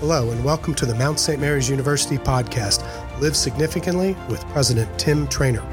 Hello, 0.00 0.30
and 0.30 0.44
welcome 0.44 0.76
to 0.76 0.86
the 0.86 0.94
Mount 0.94 1.18
St. 1.18 1.40
Mary's 1.40 1.68
University 1.68 2.18
podcast, 2.18 2.84
Live 3.20 3.34
Significantly 3.34 4.16
with 4.28 4.46
President 4.50 4.96
Tim 4.96 5.26
Trainor. 5.26 5.64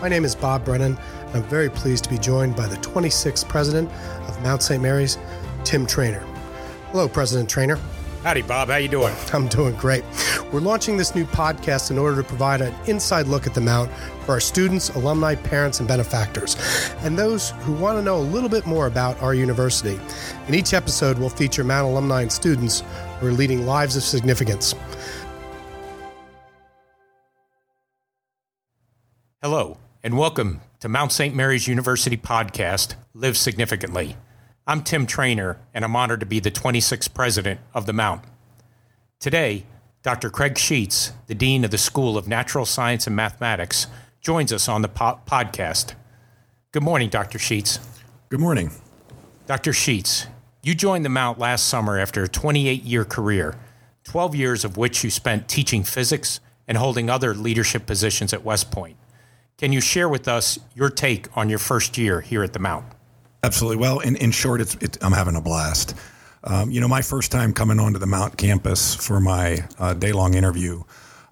My 0.00 0.08
name 0.08 0.24
is 0.24 0.36
Bob 0.36 0.64
Brennan, 0.64 0.96
and 1.26 1.36
I'm 1.36 1.42
very 1.42 1.68
pleased 1.68 2.04
to 2.04 2.10
be 2.10 2.16
joined 2.16 2.54
by 2.54 2.68
the 2.68 2.76
26th 2.76 3.48
President 3.48 3.90
of 4.28 4.40
Mount 4.44 4.62
St. 4.62 4.80
Mary's, 4.80 5.18
Tim 5.64 5.86
Trainor. 5.86 6.24
Hello, 6.92 7.08
President 7.08 7.50
Trainor. 7.50 7.80
Howdy, 8.22 8.42
Bob. 8.42 8.68
How 8.68 8.76
you 8.76 8.88
doing? 8.88 9.12
I'm 9.34 9.48
doing 9.48 9.74
great. 9.74 10.02
We're 10.52 10.60
launching 10.60 10.96
this 10.96 11.14
new 11.14 11.26
podcast 11.26 11.90
in 11.90 11.98
order 11.98 12.22
to 12.22 12.26
provide 12.26 12.60
an 12.60 12.72
inside 12.86 13.26
look 13.26 13.46
at 13.46 13.54
the 13.54 13.60
Mount 13.60 13.90
for 14.24 14.32
our 14.32 14.40
students, 14.40 14.88
alumni, 14.90 15.34
parents, 15.34 15.80
and 15.80 15.86
benefactors, 15.86 16.56
and 17.00 17.18
those 17.18 17.50
who 17.60 17.74
want 17.74 17.98
to 17.98 18.02
know 18.02 18.16
a 18.16 18.22
little 18.22 18.48
bit 18.48 18.64
more 18.64 18.86
about 18.86 19.20
our 19.20 19.34
university. 19.34 20.00
In 20.48 20.54
each 20.54 20.72
episode, 20.72 21.18
we'll 21.18 21.28
feature 21.28 21.64
Mount 21.64 21.86
alumni 21.86 22.22
and 22.22 22.32
students 22.32 22.82
who 23.24 23.30
are 23.30 23.32
leading 23.32 23.64
lives 23.64 23.96
of 23.96 24.02
significance. 24.02 24.74
Hello, 29.40 29.78
and 30.02 30.18
welcome 30.18 30.60
to 30.80 30.90
Mount 30.90 31.10
St. 31.10 31.34
Mary's 31.34 31.66
University 31.66 32.18
podcast, 32.18 32.96
Live 33.14 33.38
Significantly. 33.38 34.16
I'm 34.66 34.82
Tim 34.82 35.06
Trainor, 35.06 35.58
and 35.72 35.86
I'm 35.86 35.96
honored 35.96 36.20
to 36.20 36.26
be 36.26 36.38
the 36.38 36.50
26th 36.50 37.14
president 37.14 37.60
of 37.72 37.86
the 37.86 37.94
Mount. 37.94 38.22
Today, 39.20 39.64
Dr. 40.02 40.28
Craig 40.28 40.58
Sheets, 40.58 41.12
the 41.26 41.34
Dean 41.34 41.64
of 41.64 41.70
the 41.70 41.78
School 41.78 42.18
of 42.18 42.28
Natural 42.28 42.66
Science 42.66 43.06
and 43.06 43.16
Mathematics, 43.16 43.86
joins 44.20 44.52
us 44.52 44.68
on 44.68 44.82
the 44.82 44.88
po- 44.88 45.20
podcast. 45.26 45.94
Good 46.72 46.82
morning, 46.82 47.08
Dr. 47.08 47.38
Sheets. 47.38 47.78
Good 48.28 48.40
morning. 48.40 48.70
Dr. 49.46 49.72
Sheets, 49.72 50.26
you 50.64 50.74
joined 50.74 51.04
the 51.04 51.10
Mount 51.10 51.38
last 51.38 51.66
summer 51.66 51.98
after 51.98 52.24
a 52.24 52.28
28 52.28 52.82
year 52.82 53.04
career, 53.04 53.54
12 54.04 54.34
years 54.34 54.64
of 54.64 54.76
which 54.76 55.04
you 55.04 55.10
spent 55.10 55.48
teaching 55.48 55.84
physics 55.84 56.40
and 56.66 56.78
holding 56.78 57.10
other 57.10 57.34
leadership 57.34 57.86
positions 57.86 58.32
at 58.32 58.44
West 58.44 58.70
Point. 58.70 58.96
Can 59.58 59.72
you 59.72 59.80
share 59.80 60.08
with 60.08 60.26
us 60.26 60.58
your 60.74 60.90
take 60.90 61.34
on 61.36 61.48
your 61.48 61.58
first 61.58 61.98
year 61.98 62.20
here 62.20 62.42
at 62.42 62.52
the 62.52 62.58
Mount? 62.58 62.86
Absolutely. 63.42 63.76
Well, 63.76 64.00
in, 64.00 64.16
in 64.16 64.30
short, 64.30 64.60
it's, 64.60 64.74
it's 64.80 64.98
I'm 65.02 65.12
having 65.12 65.36
a 65.36 65.40
blast. 65.40 65.94
Um, 66.44 66.70
you 66.70 66.80
know, 66.80 66.88
my 66.88 67.02
first 67.02 67.30
time 67.30 67.52
coming 67.52 67.78
onto 67.78 67.98
the 67.98 68.06
Mount 68.06 68.36
campus 68.36 68.94
for 68.94 69.20
my 69.20 69.66
uh, 69.78 69.94
day 69.94 70.12
long 70.12 70.34
interview, 70.34 70.82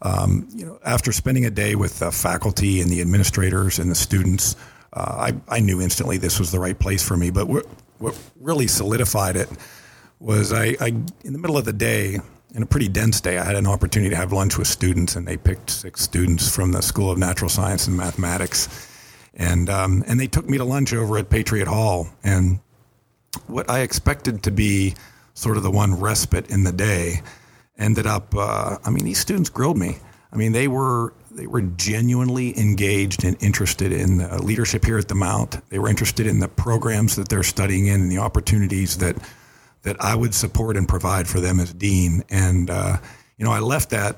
um, 0.02 0.46
you 0.54 0.66
know, 0.66 0.78
after 0.84 1.12
spending 1.12 1.46
a 1.46 1.50
day 1.50 1.74
with 1.74 1.98
the 1.98 2.12
faculty 2.12 2.80
and 2.80 2.90
the 2.90 3.00
administrators 3.00 3.78
and 3.78 3.90
the 3.90 3.94
students, 3.94 4.56
uh, 4.92 5.30
I, 5.48 5.56
I 5.56 5.60
knew 5.60 5.80
instantly 5.80 6.18
this 6.18 6.38
was 6.38 6.52
the 6.52 6.60
right 6.60 6.78
place 6.78 7.06
for 7.06 7.16
me. 7.16 7.30
But 7.30 7.48
what, 8.02 8.18
really 8.40 8.66
solidified 8.66 9.36
it 9.36 9.48
was 10.20 10.52
I, 10.52 10.76
I, 10.80 10.88
in 11.24 11.32
the 11.32 11.38
middle 11.38 11.56
of 11.56 11.64
the 11.64 11.72
day, 11.72 12.18
in 12.54 12.62
a 12.62 12.66
pretty 12.66 12.88
dense 12.88 13.20
day, 13.20 13.38
I 13.38 13.44
had 13.44 13.56
an 13.56 13.66
opportunity 13.66 14.10
to 14.10 14.16
have 14.16 14.32
lunch 14.32 14.58
with 14.58 14.68
students, 14.68 15.16
and 15.16 15.26
they 15.26 15.36
picked 15.36 15.70
six 15.70 16.02
students 16.02 16.54
from 16.54 16.72
the 16.72 16.82
School 16.82 17.10
of 17.10 17.18
Natural 17.18 17.48
Science 17.48 17.86
and 17.86 17.96
Mathematics 17.96 18.68
and 19.34 19.70
um, 19.70 20.04
and 20.06 20.20
they 20.20 20.26
took 20.26 20.48
me 20.48 20.58
to 20.58 20.64
lunch 20.64 20.92
over 20.92 21.18
at 21.18 21.30
Patriot 21.30 21.68
Hall, 21.68 22.08
and 22.22 22.60
what 23.46 23.70
I 23.70 23.80
expected 23.80 24.42
to 24.44 24.50
be 24.50 24.94
sort 25.34 25.56
of 25.56 25.62
the 25.62 25.70
one 25.70 25.98
respite 25.98 26.50
in 26.50 26.64
the 26.64 26.72
day 26.72 27.22
ended 27.78 28.06
up. 28.06 28.34
Uh, 28.36 28.78
I 28.84 28.90
mean, 28.90 29.04
these 29.04 29.18
students 29.18 29.48
grilled 29.48 29.78
me. 29.78 29.98
I 30.32 30.36
mean, 30.36 30.52
they 30.52 30.68
were 30.68 31.14
they 31.34 31.46
were 31.46 31.62
genuinely 31.62 32.58
engaged 32.58 33.24
and 33.24 33.36
interested 33.42 33.92
in 33.92 34.18
leadership 34.44 34.84
here 34.84 34.98
at 34.98 35.08
the 35.08 35.14
Mount. 35.14 35.68
They 35.70 35.78
were 35.78 35.88
interested 35.88 36.26
in 36.26 36.40
the 36.40 36.48
programs 36.48 37.16
that 37.16 37.28
they're 37.28 37.42
studying 37.42 37.86
in 37.86 38.02
and 38.02 38.10
the 38.10 38.18
opportunities 38.18 38.98
that 38.98 39.16
that 39.82 39.96
I 40.00 40.14
would 40.14 40.32
support 40.32 40.76
and 40.76 40.88
provide 40.88 41.26
for 41.26 41.40
them 41.40 41.58
as 41.58 41.72
dean. 41.72 42.22
And 42.30 42.70
uh, 42.70 42.98
you 43.36 43.44
know, 43.44 43.52
I 43.52 43.58
left 43.58 43.90
that 43.90 44.16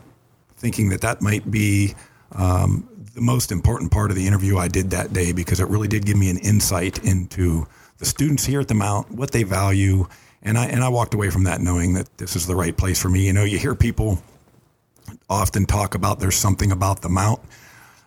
thinking 0.57 0.91
that 0.91 1.01
that 1.01 1.23
might 1.23 1.51
be 1.51 1.95
um, 2.33 2.89
the 3.15 3.21
most 3.21 3.53
important 3.53 3.93
part 3.93 4.11
of 4.11 4.17
the 4.17 4.27
interview 4.27 4.59
I 4.59 4.69
did 4.69 4.91
that 4.91 5.13
day 5.13 5.33
because 5.33 5.61
it 5.61 5.69
really 5.69 5.89
did 5.89 6.05
give 6.05 6.17
me 6.17 6.31
an 6.31 6.39
insight 6.39 7.03
into 7.05 7.67
the 7.99 8.05
students 8.05 8.45
here 8.45 8.61
at 8.61 8.69
the 8.69 8.75
Mount, 8.75 9.11
what 9.11 9.31
they 9.31 9.45
value, 9.45 10.07
and 10.43 10.59
I 10.59 10.67
and 10.67 10.83
I 10.83 10.89
walked 10.89 11.15
away 11.15 11.31
from 11.31 11.45
that 11.45 11.61
knowing 11.61 11.95
that 11.95 12.19
this 12.19 12.37
is 12.37 12.47
the 12.47 12.57
right 12.57 12.77
place 12.77 13.01
for 13.01 13.09
me. 13.09 13.25
You 13.27 13.33
know, 13.33 13.45
you 13.45 13.59
hear 13.59 13.75
people 13.75 14.23
often 15.29 15.67
talk 15.67 15.95
about 15.95 16.21
there's 16.21 16.37
something 16.37 16.73
about 16.73 17.03
the 17.03 17.09
Mount. 17.09 17.41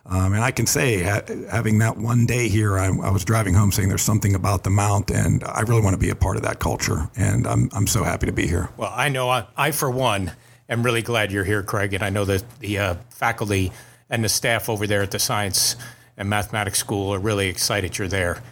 Um, 0.06 0.32
and 0.32 0.42
I 0.42 0.50
can 0.52 0.66
say, 0.66 1.02
ha- 1.02 1.20
having 1.50 1.78
that 1.80 1.98
one 1.98 2.24
day 2.24 2.48
here, 2.48 2.78
I, 2.78 2.86
I, 2.86 3.10
was 3.10 3.26
driving 3.26 3.52
home 3.52 3.70
saying 3.70 3.90
there's 3.90 4.00
something 4.00 4.34
about 4.34 4.64
the 4.64 4.70
Mount, 4.70 5.10
and 5.10 5.44
I 5.44 5.60
really 5.60 5.82
want 5.82 5.92
to 5.94 5.98
be 5.98 6.08
a 6.08 6.14
part 6.14 6.36
of 6.36 6.42
that 6.44 6.60
culture. 6.60 7.10
And 7.14 7.46
I'm, 7.46 7.68
I'm 7.74 7.86
so 7.86 8.04
happy 8.04 8.24
to 8.24 8.32
be 8.32 8.46
here. 8.46 8.70
Well, 8.78 8.92
I 8.94 9.10
know 9.10 9.28
I, 9.28 9.46
I 9.54 9.70
for 9.70 9.90
one, 9.90 10.32
am 10.68 10.82
really 10.82 11.02
glad 11.02 11.32
you're 11.32 11.44
here, 11.44 11.62
Craig. 11.62 11.94
And 11.94 12.02
I 12.02 12.10
know 12.10 12.24
that 12.24 12.58
the 12.60 12.78
uh, 12.78 12.94
faculty 13.10 13.72
and 14.10 14.24
the 14.24 14.28
staff 14.28 14.68
over 14.68 14.86
there 14.86 15.02
at 15.02 15.10
the 15.10 15.18
Science 15.18 15.76
and 16.16 16.28
Mathematics 16.28 16.78
School 16.78 17.14
are 17.14 17.18
really 17.18 17.48
excited 17.48 17.98
you're 17.98 18.08
there. 18.08 18.42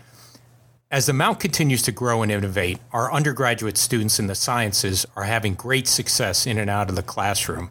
As 0.91 1.07
the 1.07 1.13
Mount 1.13 1.41
continues 1.41 1.83
to 1.83 1.93
grow 1.93 2.23
and 2.23 2.31
innovate, 2.31 2.79
our 2.93 3.13
undergraduate 3.13 3.77
students 3.77 4.21
in 4.21 4.29
the 4.29 4.37
sciences 4.37 5.05
are 5.17 5.25
having 5.25 5.55
great 5.55 5.89
success 5.89 6.47
in 6.47 6.59
and 6.59 6.71
out 6.71 6.89
of 6.89 6.97
the 6.97 7.03
classroom. 7.03 7.71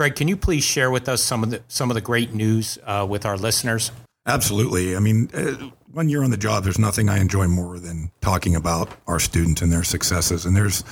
Craig, 0.00 0.16
can 0.16 0.28
you 0.28 0.36
please 0.38 0.64
share 0.64 0.90
with 0.90 1.10
us 1.10 1.22
some 1.22 1.42
of 1.42 1.50
the 1.50 1.62
some 1.68 1.90
of 1.90 1.94
the 1.94 2.00
great 2.00 2.32
news 2.32 2.78
uh, 2.86 3.06
with 3.06 3.26
our 3.26 3.36
listeners? 3.36 3.92
Absolutely. 4.24 4.96
I 4.96 4.98
mean, 4.98 5.28
uh, 5.34 5.68
one 5.92 6.08
year 6.08 6.22
on 6.22 6.30
the 6.30 6.38
job, 6.38 6.64
there's 6.64 6.78
nothing 6.78 7.10
I 7.10 7.18
enjoy 7.18 7.48
more 7.48 7.78
than 7.78 8.10
talking 8.22 8.56
about 8.56 8.88
our 9.06 9.20
students 9.20 9.60
and 9.60 9.70
their 9.70 9.82
successes. 9.82 10.46
And 10.46 10.56
there's 10.56 10.84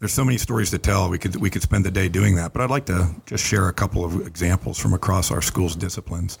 there's 0.00 0.12
so 0.12 0.24
many 0.24 0.38
stories 0.38 0.70
to 0.70 0.78
tell. 0.78 1.08
We 1.08 1.20
could 1.20 1.36
we 1.36 1.50
could 1.50 1.62
spend 1.62 1.84
the 1.84 1.92
day 1.92 2.08
doing 2.08 2.34
that, 2.34 2.52
but 2.52 2.60
I'd 2.60 2.68
like 2.68 2.86
to 2.86 3.14
just 3.26 3.46
share 3.46 3.68
a 3.68 3.72
couple 3.72 4.04
of 4.04 4.26
examples 4.26 4.76
from 4.76 4.92
across 4.92 5.30
our 5.30 5.40
school's 5.40 5.76
disciplines. 5.76 6.36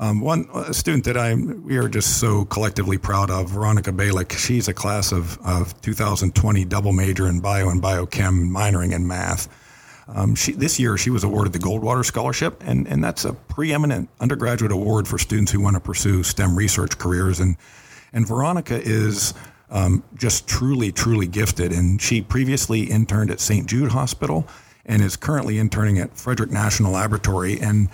Um, 0.00 0.20
one 0.20 0.48
student 0.72 1.04
that 1.04 1.16
I 1.16 1.36
we 1.36 1.76
are 1.76 1.88
just 1.88 2.18
so 2.18 2.44
collectively 2.46 2.98
proud 2.98 3.30
of, 3.30 3.50
Veronica 3.50 3.92
Balick. 3.92 4.36
She's 4.36 4.66
a 4.66 4.74
class 4.74 5.12
of, 5.12 5.38
of 5.46 5.80
2020 5.82 6.64
double 6.64 6.92
major 6.92 7.28
in 7.28 7.38
bio 7.38 7.68
and 7.68 7.80
biochem, 7.80 8.50
minoring 8.50 8.92
in 8.92 9.06
math. 9.06 9.48
Um, 10.08 10.34
she, 10.34 10.52
this 10.52 10.78
year, 10.78 10.96
she 10.96 11.10
was 11.10 11.24
awarded 11.24 11.52
the 11.52 11.58
Goldwater 11.58 12.04
Scholarship, 12.04 12.62
and, 12.64 12.86
and 12.86 13.02
that's 13.02 13.24
a 13.24 13.32
preeminent 13.32 14.08
undergraduate 14.20 14.72
award 14.72 15.08
for 15.08 15.18
students 15.18 15.50
who 15.50 15.60
want 15.60 15.74
to 15.74 15.80
pursue 15.80 16.22
STEM 16.22 16.56
research 16.56 16.96
careers. 16.98 17.40
And 17.40 17.56
and 18.12 18.26
Veronica 18.26 18.80
is 18.80 19.34
um, 19.70 20.02
just 20.14 20.48
truly, 20.48 20.90
truly 20.90 21.26
gifted. 21.26 21.70
And 21.70 22.00
she 22.00 22.22
previously 22.22 22.84
interned 22.84 23.30
at 23.30 23.40
St. 23.40 23.66
Jude 23.66 23.92
Hospital 23.92 24.48
and 24.86 25.02
is 25.02 25.16
currently 25.16 25.58
interning 25.58 25.98
at 25.98 26.16
Frederick 26.16 26.50
National 26.50 26.92
Laboratory. 26.92 27.60
And, 27.60 27.90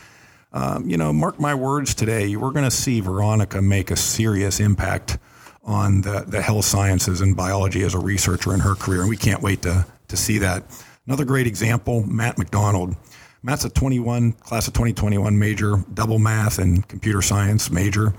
um, 0.52 0.88
you 0.88 0.96
know, 0.96 1.12
mark 1.12 1.40
my 1.40 1.54
words 1.54 1.94
today, 1.94 2.36
we're 2.36 2.52
going 2.52 2.64
to 2.64 2.70
see 2.70 3.00
Veronica 3.00 3.60
make 3.60 3.90
a 3.90 3.96
serious 3.96 4.60
impact 4.60 5.18
on 5.64 6.02
the, 6.02 6.24
the 6.26 6.40
health 6.40 6.66
sciences 6.66 7.20
and 7.20 7.36
biology 7.36 7.82
as 7.82 7.94
a 7.94 7.98
researcher 7.98 8.54
in 8.54 8.60
her 8.60 8.76
career. 8.76 9.00
And 9.00 9.08
we 9.08 9.16
can't 9.16 9.42
wait 9.42 9.62
to, 9.62 9.86
to 10.08 10.16
see 10.16 10.38
that. 10.38 10.64
Another 11.06 11.24
great 11.24 11.46
example, 11.46 12.06
Matt 12.06 12.38
McDonald. 12.38 12.96
Matt's 13.42 13.64
a 13.64 13.70
21, 13.70 14.32
class 14.34 14.68
of 14.68 14.74
2021 14.74 15.36
major, 15.36 15.84
double 15.92 16.20
math 16.20 16.58
and 16.58 16.86
computer 16.86 17.20
science 17.20 17.70
major. 17.70 18.14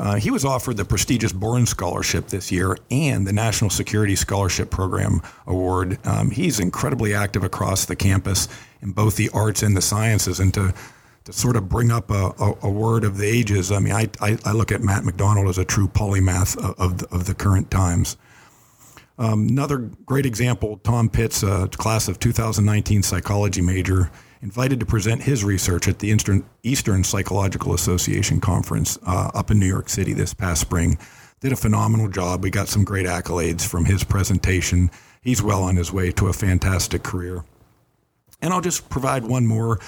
Uh, 0.00 0.16
he 0.16 0.30
was 0.30 0.44
offered 0.44 0.76
the 0.76 0.84
prestigious 0.84 1.32
Boren 1.32 1.64
Scholarship 1.64 2.26
this 2.28 2.50
year 2.50 2.76
and 2.90 3.26
the 3.26 3.32
National 3.32 3.70
Security 3.70 4.16
Scholarship 4.16 4.70
Program 4.70 5.22
Award. 5.46 5.98
Um, 6.04 6.30
he's 6.30 6.60
incredibly 6.60 7.14
active 7.14 7.44
across 7.44 7.84
the 7.84 7.96
campus 7.96 8.48
in 8.82 8.92
both 8.92 9.16
the 9.16 9.30
arts 9.32 9.62
and 9.62 9.76
the 9.76 9.82
sciences, 9.82 10.40
and 10.40 10.52
to 10.54 10.74
to 11.24 11.32
sort 11.34 11.56
of 11.56 11.68
bring 11.68 11.90
up 11.90 12.10
a, 12.10 12.32
a, 12.40 12.54
a 12.62 12.70
word 12.70 13.04
of 13.04 13.18
the 13.18 13.26
ages. 13.26 13.70
I 13.70 13.80
mean, 13.80 13.92
I, 13.92 14.08
I, 14.18 14.38
I, 14.46 14.52
look 14.52 14.72
at 14.72 14.80
Matt 14.80 15.04
McDonald 15.04 15.46
as 15.48 15.58
a 15.58 15.64
true 15.64 15.86
polymath 15.86 16.56
of, 16.56 16.80
of, 16.80 16.98
the, 16.98 17.14
of 17.14 17.26
the 17.26 17.34
current 17.34 17.70
times. 17.70 18.16
Um, 19.18 19.48
another 19.48 19.78
great 20.06 20.26
example, 20.26 20.78
Tom 20.84 21.08
Pitts, 21.08 21.42
a 21.42 21.68
class 21.68 22.06
of 22.08 22.20
2019 22.20 23.02
psychology 23.02 23.60
major 23.60 24.10
invited 24.42 24.78
to 24.78 24.86
present 24.86 25.22
his 25.22 25.44
research 25.44 25.88
at 25.88 25.98
the 25.98 26.08
Eastern, 26.62 27.04
Psychological 27.04 27.74
Association 27.74 28.40
conference 28.40 28.96
uh, 29.04 29.30
up 29.34 29.50
in 29.50 29.58
New 29.58 29.66
York 29.66 29.88
City 29.88 30.12
this 30.12 30.32
past 30.32 30.60
spring. 30.60 30.96
Did 31.40 31.52
a 31.52 31.56
phenomenal 31.56 32.08
job. 32.08 32.42
We 32.42 32.50
got 32.50 32.68
some 32.68 32.84
great 32.84 33.06
accolades 33.06 33.66
from 33.66 33.84
his 33.84 34.04
presentation. 34.04 34.90
He's 35.20 35.42
well 35.42 35.62
on 35.62 35.76
his 35.76 35.92
way 35.92 36.12
to 36.12 36.28
a 36.28 36.32
fantastic 36.32 37.02
career. 37.02 37.44
And 38.40 38.52
I'll 38.52 38.60
just 38.60 38.88
provide 38.88 39.24
one 39.24 39.46
more. 39.46 39.80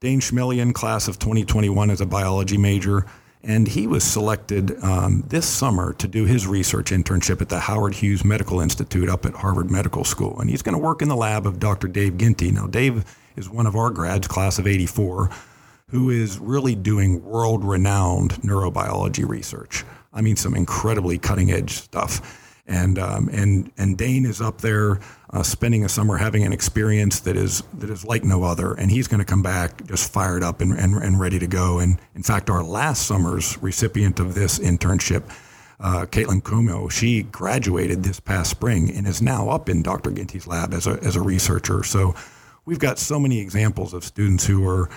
Dane 0.00 0.20
Schmelian, 0.20 0.74
class 0.74 1.06
of 1.06 1.18
2021, 1.18 1.90
as 1.90 2.00
a 2.00 2.06
biology 2.06 2.58
major. 2.58 3.06
And 3.44 3.68
he 3.68 3.86
was 3.86 4.02
selected 4.04 4.82
um, 4.82 5.22
this 5.28 5.46
summer 5.46 5.92
to 5.94 6.08
do 6.08 6.24
his 6.24 6.46
research 6.46 6.90
internship 6.90 7.42
at 7.42 7.50
the 7.50 7.60
Howard 7.60 7.94
Hughes 7.94 8.24
Medical 8.24 8.58
Institute 8.58 9.10
up 9.10 9.26
at 9.26 9.34
Harvard 9.34 9.70
Medical 9.70 10.02
School. 10.02 10.40
And 10.40 10.48
he's 10.48 10.62
going 10.62 10.74
to 10.74 10.82
work 10.82 11.02
in 11.02 11.08
the 11.08 11.16
lab 11.16 11.46
of 11.46 11.60
Dr. 11.60 11.86
Dave 11.86 12.16
Ginty. 12.16 12.50
Now, 12.50 12.66
Dave 12.66 13.04
is 13.36 13.50
one 13.50 13.66
of 13.66 13.76
our 13.76 13.90
grads, 13.90 14.26
class 14.26 14.58
of 14.58 14.66
84, 14.66 15.28
who 15.90 16.08
is 16.08 16.38
really 16.38 16.74
doing 16.74 17.22
world 17.22 17.64
renowned 17.64 18.32
neurobiology 18.36 19.28
research. 19.28 19.84
I 20.14 20.22
mean, 20.22 20.36
some 20.36 20.54
incredibly 20.54 21.18
cutting 21.18 21.50
edge 21.52 21.72
stuff. 21.72 22.53
And 22.66 22.98
um, 22.98 23.28
and 23.32 23.70
and 23.76 23.98
Dane 23.98 24.24
is 24.24 24.40
up 24.40 24.60
there 24.60 25.00
uh, 25.30 25.42
spending 25.42 25.84
a 25.84 25.88
summer 25.88 26.16
having 26.16 26.44
an 26.44 26.52
experience 26.52 27.20
that 27.20 27.36
is 27.36 27.62
that 27.74 27.90
is 27.90 28.04
like 28.04 28.24
no 28.24 28.42
other, 28.42 28.74
and 28.74 28.90
he's 28.90 29.08
going 29.08 29.18
to 29.18 29.24
come 29.24 29.42
back 29.42 29.86
just 29.86 30.12
fired 30.12 30.42
up 30.42 30.60
and, 30.60 30.72
and 30.72 30.94
and 30.94 31.20
ready 31.20 31.38
to 31.38 31.46
go. 31.46 31.78
And 31.78 31.98
in 32.14 32.22
fact, 32.22 32.48
our 32.48 32.62
last 32.62 33.06
summer's 33.06 33.60
recipient 33.62 34.20
of 34.20 34.34
this 34.34 34.58
internship. 34.58 35.24
Uh, 35.80 36.06
Caitlin 36.06 36.42
Kumo, 36.42 36.88
she 36.88 37.24
graduated 37.24 38.04
this 38.04 38.20
past 38.20 38.48
spring 38.48 38.90
and 38.90 39.08
is 39.08 39.20
now 39.20 39.50
up 39.50 39.68
in 39.68 39.82
Dr. 39.82 40.12
Ginty's 40.12 40.46
lab 40.46 40.72
as 40.72 40.86
a, 40.86 40.92
as 41.02 41.16
a 41.16 41.20
researcher. 41.20 41.82
So 41.82 42.14
we've 42.64 42.78
got 42.78 42.98
so 42.98 43.18
many 43.18 43.40
examples 43.40 43.92
of 43.92 44.04
students 44.04 44.46
who 44.46 44.66
are 44.66 44.88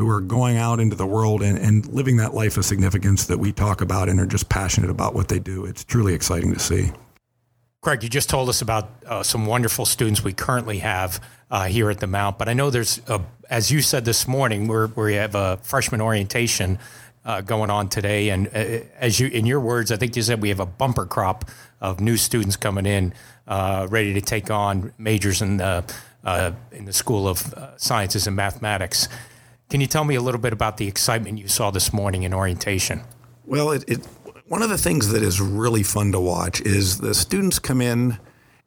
who 0.00 0.08
are 0.08 0.22
going 0.22 0.56
out 0.56 0.80
into 0.80 0.96
the 0.96 1.06
world 1.06 1.42
and, 1.42 1.58
and 1.58 1.86
living 1.92 2.16
that 2.16 2.32
life 2.32 2.56
of 2.56 2.64
significance 2.64 3.26
that 3.26 3.38
we 3.38 3.52
talk 3.52 3.82
about 3.82 4.08
and 4.08 4.18
are 4.18 4.24
just 4.24 4.48
passionate 4.48 4.88
about 4.88 5.14
what 5.14 5.28
they 5.28 5.38
do. 5.38 5.66
It's 5.66 5.84
truly 5.84 6.14
exciting 6.14 6.54
to 6.54 6.58
see. 6.58 6.90
Craig, 7.82 8.02
you 8.02 8.08
just 8.08 8.30
told 8.30 8.48
us 8.48 8.62
about 8.62 8.88
uh, 9.06 9.22
some 9.22 9.44
wonderful 9.44 9.84
students 9.84 10.24
we 10.24 10.32
currently 10.32 10.78
have 10.78 11.22
uh, 11.50 11.66
here 11.66 11.90
at 11.90 12.00
the 12.00 12.06
Mount, 12.06 12.38
but 12.38 12.48
I 12.48 12.54
know 12.54 12.70
there's, 12.70 13.02
a, 13.08 13.20
as 13.50 13.70
you 13.70 13.82
said 13.82 14.06
this 14.06 14.26
morning, 14.26 14.66
we 14.96 15.14
have 15.14 15.34
a 15.34 15.58
freshman 15.58 16.00
orientation 16.00 16.78
uh, 17.26 17.42
going 17.42 17.68
on 17.68 17.90
today, 17.90 18.30
and 18.30 18.46
uh, 18.48 18.84
as 18.98 19.20
you, 19.20 19.28
in 19.28 19.44
your 19.44 19.60
words, 19.60 19.92
I 19.92 19.96
think 19.96 20.16
you 20.16 20.22
said 20.22 20.40
we 20.40 20.48
have 20.48 20.60
a 20.60 20.66
bumper 20.66 21.04
crop 21.04 21.44
of 21.78 22.00
new 22.00 22.16
students 22.16 22.56
coming 22.56 22.86
in, 22.86 23.12
uh, 23.46 23.86
ready 23.90 24.14
to 24.14 24.22
take 24.22 24.50
on 24.50 24.94
majors 24.96 25.42
in 25.42 25.58
the 25.58 25.84
uh, 26.24 26.52
in 26.70 26.84
the 26.84 26.92
School 26.92 27.26
of 27.26 27.54
Sciences 27.76 28.26
and 28.26 28.36
Mathematics. 28.36 29.08
Can 29.70 29.80
you 29.80 29.86
tell 29.86 30.02
me 30.02 30.16
a 30.16 30.20
little 30.20 30.40
bit 30.40 30.52
about 30.52 30.78
the 30.78 30.88
excitement 30.88 31.38
you 31.38 31.46
saw 31.46 31.70
this 31.70 31.92
morning 31.92 32.24
in 32.24 32.34
orientation? 32.34 33.02
Well, 33.46 33.70
it, 33.70 33.88
it, 33.88 33.98
one 34.48 34.62
of 34.62 34.68
the 34.68 34.76
things 34.76 35.10
that 35.12 35.22
is 35.22 35.40
really 35.40 35.84
fun 35.84 36.10
to 36.10 36.18
watch 36.18 36.60
is 36.60 36.98
the 36.98 37.14
students 37.14 37.60
come 37.60 37.80
in 37.80 38.18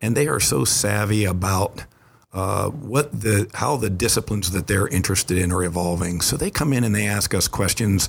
and 0.01 0.15
they 0.15 0.29
are 0.29 0.39
so 0.39 0.63
savvy 0.63 1.25
about 1.25 1.83
uh, 2.31 2.69
what 2.69 3.11
the 3.11 3.49
how 3.53 3.75
the 3.75 3.89
disciplines 3.89 4.51
that 4.51 4.67
they're 4.67 4.87
interested 4.87 5.37
in 5.37 5.51
are 5.51 5.63
evolving. 5.63 6.21
So 6.21 6.37
they 6.37 6.49
come 6.49 6.71
in 6.71 6.85
and 6.85 6.95
they 6.95 7.05
ask 7.05 7.33
us 7.33 7.49
questions, 7.49 8.07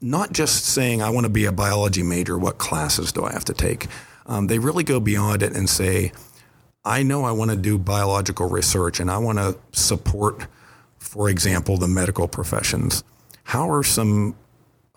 not 0.00 0.32
just 0.32 0.64
saying 0.64 1.02
I 1.02 1.10
want 1.10 1.24
to 1.24 1.30
be 1.30 1.46
a 1.46 1.52
biology 1.52 2.04
major. 2.04 2.38
What 2.38 2.58
classes 2.58 3.10
do 3.10 3.24
I 3.24 3.32
have 3.32 3.44
to 3.46 3.54
take? 3.54 3.88
Um, 4.26 4.46
they 4.46 4.60
really 4.60 4.84
go 4.84 5.00
beyond 5.00 5.42
it 5.42 5.54
and 5.54 5.68
say, 5.68 6.12
I 6.84 7.02
know 7.02 7.24
I 7.24 7.32
want 7.32 7.50
to 7.50 7.56
do 7.56 7.76
biological 7.76 8.48
research 8.48 9.00
and 9.00 9.10
I 9.10 9.18
want 9.18 9.38
to 9.38 9.58
support 9.72 10.46
for 11.04 11.28
example, 11.28 11.76
the 11.76 11.86
medical 11.86 12.26
professions. 12.26 13.04
How 13.44 13.70
are 13.70 13.82
some 13.82 14.36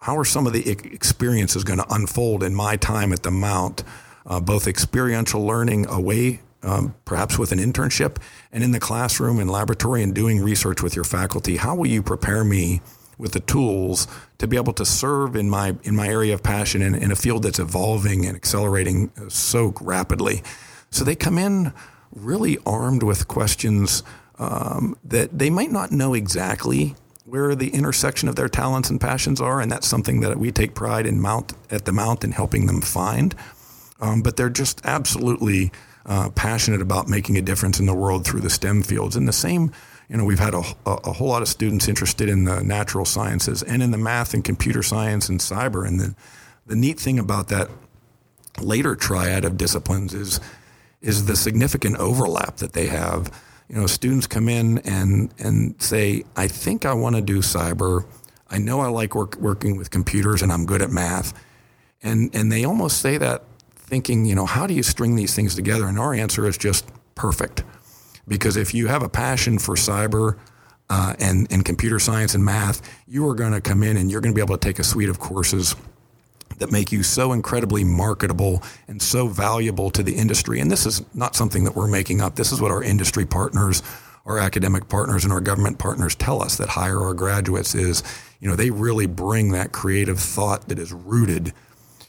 how 0.01 0.15
are 0.18 0.25
some 0.25 0.48
of 0.48 0.54
the 0.54 0.69
experiences 0.69 1.63
going 1.63 1.80
to 1.80 1.94
unfold 1.94 2.44
in 2.44 2.54
my 2.54 2.75
time 2.75 3.12
at 3.12 3.24
the 3.24 3.31
Mount, 3.31 3.83
uh, 4.27 4.39
both 4.39 4.68
experiential 4.68 5.44
learning 5.44 5.88
away, 5.88 6.39
um, 6.62 6.94
perhaps 7.04 7.39
with 7.39 7.51
an 7.51 7.57
internship, 7.57 8.18
and 8.51 8.63
in 8.63 8.71
the 8.71 8.80
classroom 8.80 9.39
and 9.39 9.50
laboratory 9.50 10.04
and 10.04 10.13
doing 10.13 10.39
research 10.39 10.83
with 10.83 10.95
your 10.95 11.04
faculty? 11.04 11.57
How 11.57 11.75
will 11.75 11.88
you 11.88 12.04
prepare 12.04 12.44
me 12.44 12.81
with 13.18 13.31
the 13.31 13.39
tools 13.42 14.07
to 14.38 14.48
be 14.48 14.56
able 14.56 14.74
to 14.74 14.86
serve 14.86 15.36
in 15.36 15.50
my 15.50 15.75
in 15.83 15.95
my 15.95 16.07
area 16.07 16.33
of 16.33 16.42
passion 16.42 16.81
in, 16.81 16.95
in 16.95 17.12
a 17.12 17.15
field 17.15 17.44
that's 17.44 17.59
evolving 17.59 18.25
and 18.25 18.36
accelerating 18.36 19.12
so 19.30 19.74
rapidly? 19.81 20.42
So 20.89 21.04
they 21.04 21.15
come 21.15 21.38
in 21.38 21.74
really 22.13 22.57
armed 22.65 23.04
with 23.04 23.27
questions 23.27 24.04
um, 24.39 24.97
that 25.03 25.37
they 25.37 25.49
might 25.49 25.71
not 25.71 25.91
know 25.91 26.13
exactly 26.13 26.95
where 27.25 27.55
the 27.55 27.69
intersection 27.69 28.29
of 28.29 28.35
their 28.35 28.47
talents 28.47 28.89
and 28.89 29.01
passions 29.01 29.41
are, 29.41 29.59
and 29.59 29.71
that's 29.71 29.87
something 29.87 30.21
that 30.21 30.37
we 30.37 30.51
take 30.51 30.73
pride 30.73 31.05
in 31.05 31.19
Mount 31.19 31.53
at 31.69 31.85
the 31.85 31.91
Mount 31.91 32.23
in 32.23 32.31
helping 32.31 32.67
them 32.67 32.81
find. 32.81 33.35
Um, 33.99 34.21
but 34.21 34.37
they're 34.37 34.49
just 34.49 34.85
absolutely 34.85 35.71
uh, 36.05 36.29
passionate 36.29 36.81
about 36.81 37.09
making 37.09 37.37
a 37.37 37.41
difference 37.41 37.79
in 37.79 37.85
the 37.85 37.93
world 37.93 38.25
through 38.25 38.39
the 38.39 38.49
STEM 38.49 38.83
fields. 38.83 39.15
And 39.15 39.27
the 39.27 39.33
same, 39.33 39.73
you 40.07 40.15
know, 40.15 40.23
we've 40.23 40.39
had 40.39 40.53
a, 40.53 40.63
a, 40.85 41.11
whole 41.11 41.27
lot 41.27 41.41
of 41.41 41.49
students 41.49 41.89
interested 41.89 42.29
in 42.29 42.45
the 42.45 42.61
natural 42.61 43.03
sciences 43.03 43.61
and 43.61 43.83
in 43.83 43.91
the 43.91 43.97
math 43.97 44.33
and 44.33 44.43
computer 44.43 44.81
science 44.81 45.27
and 45.27 45.41
cyber. 45.41 45.85
And 45.85 45.99
the, 45.99 46.15
the 46.65 46.77
neat 46.77 46.97
thing 46.97 47.19
about 47.19 47.49
that 47.49 47.69
later 48.61 48.95
triad 48.95 49.45
of 49.45 49.57
disciplines 49.57 50.13
is 50.13 50.39
is 50.99 51.27
the 51.27 51.35
significant 51.35 51.95
overlap 51.97 52.57
that 52.57 52.73
they 52.73 52.87
have 52.87 53.31
you 53.69 53.75
know, 53.75 53.87
students 53.87 54.27
come 54.27 54.47
in 54.49 54.79
and 54.79 55.33
and 55.39 55.81
say, 55.81 56.23
I 56.35 56.47
think 56.47 56.85
I 56.85 56.93
want 56.93 57.15
to 57.15 57.21
do 57.21 57.39
cyber. 57.39 58.05
I 58.49 58.57
know 58.59 58.79
I 58.79 58.87
like 58.87 59.13
work, 59.13 59.35
working 59.37 59.77
with 59.77 59.91
computers 59.91 60.41
and 60.41 60.51
I'm 60.51 60.65
good 60.65 60.81
at 60.81 60.89
math. 60.89 61.33
And 62.01 62.33
and 62.33 62.51
they 62.51 62.63
almost 62.63 63.01
say 63.01 63.17
that 63.17 63.43
thinking, 63.75 64.25
you 64.25 64.35
know, 64.35 64.45
how 64.45 64.67
do 64.67 64.73
you 64.73 64.83
string 64.83 65.15
these 65.15 65.35
things 65.35 65.55
together? 65.55 65.87
And 65.87 65.99
our 65.99 66.13
answer 66.13 66.47
is 66.47 66.57
just 66.57 66.85
perfect. 67.15 67.63
Because 68.27 68.57
if 68.57 68.73
you 68.73 68.87
have 68.87 69.03
a 69.03 69.09
passion 69.09 69.57
for 69.57 69.75
cyber 69.75 70.37
uh, 70.89 71.15
and, 71.19 71.47
and 71.49 71.63
computer 71.63 71.97
science 71.97 72.35
and 72.35 72.43
math, 72.43 72.81
you 73.07 73.27
are 73.27 73.35
going 73.35 73.53
to 73.53 73.61
come 73.61 73.83
in 73.83 73.95
and 73.95 74.11
you're 74.11 74.19
going 74.19 74.33
to 74.33 74.35
be 74.35 74.41
able 74.41 74.57
to 74.57 74.65
take 74.65 74.79
a 74.79 74.83
suite 74.83 75.07
of 75.07 75.19
courses 75.19 75.75
that 76.57 76.71
make 76.71 76.92
you 76.92 77.04
so 77.04 77.33
incredibly 77.33 77.83
marketable 77.83 78.63
and 78.88 79.01
so 79.01 79.27
valuable 79.27 79.89
to 79.92 80.04
the 80.04 80.15
industry. 80.15 80.59
And 80.59 80.71
this 80.71 80.86
is 80.86 81.04
not 81.13 81.36
something 81.36 81.63
that 81.63 81.75
we're 81.75 81.88
making 81.88 82.21
up. 82.21 82.36
This 82.36 82.51
is 82.51 82.62
what 82.62 82.71
our 82.71 82.83
industry 82.83 83.25
partners, 83.25 83.83
our 84.25 84.39
academic 84.39 84.89
partners, 84.89 85.24
and 85.24 85.31
our 85.31 85.42
government 85.42 85.80
partners 85.80 86.15
tell 86.15 86.42
us 86.42 86.57
that 86.57 86.69
hire 86.69 87.01
our 87.01 87.13
graduates 87.13 87.75
is, 87.75 88.04
you 88.39 88.50
know, 88.50 88.56
they 88.56 88.71
really 88.71 89.06
bring 89.06 89.51
that 89.51 89.71
creative 89.71 90.19
thought 90.19 90.68
that 90.69 90.80
is 90.80 90.92
rooted 90.92 91.54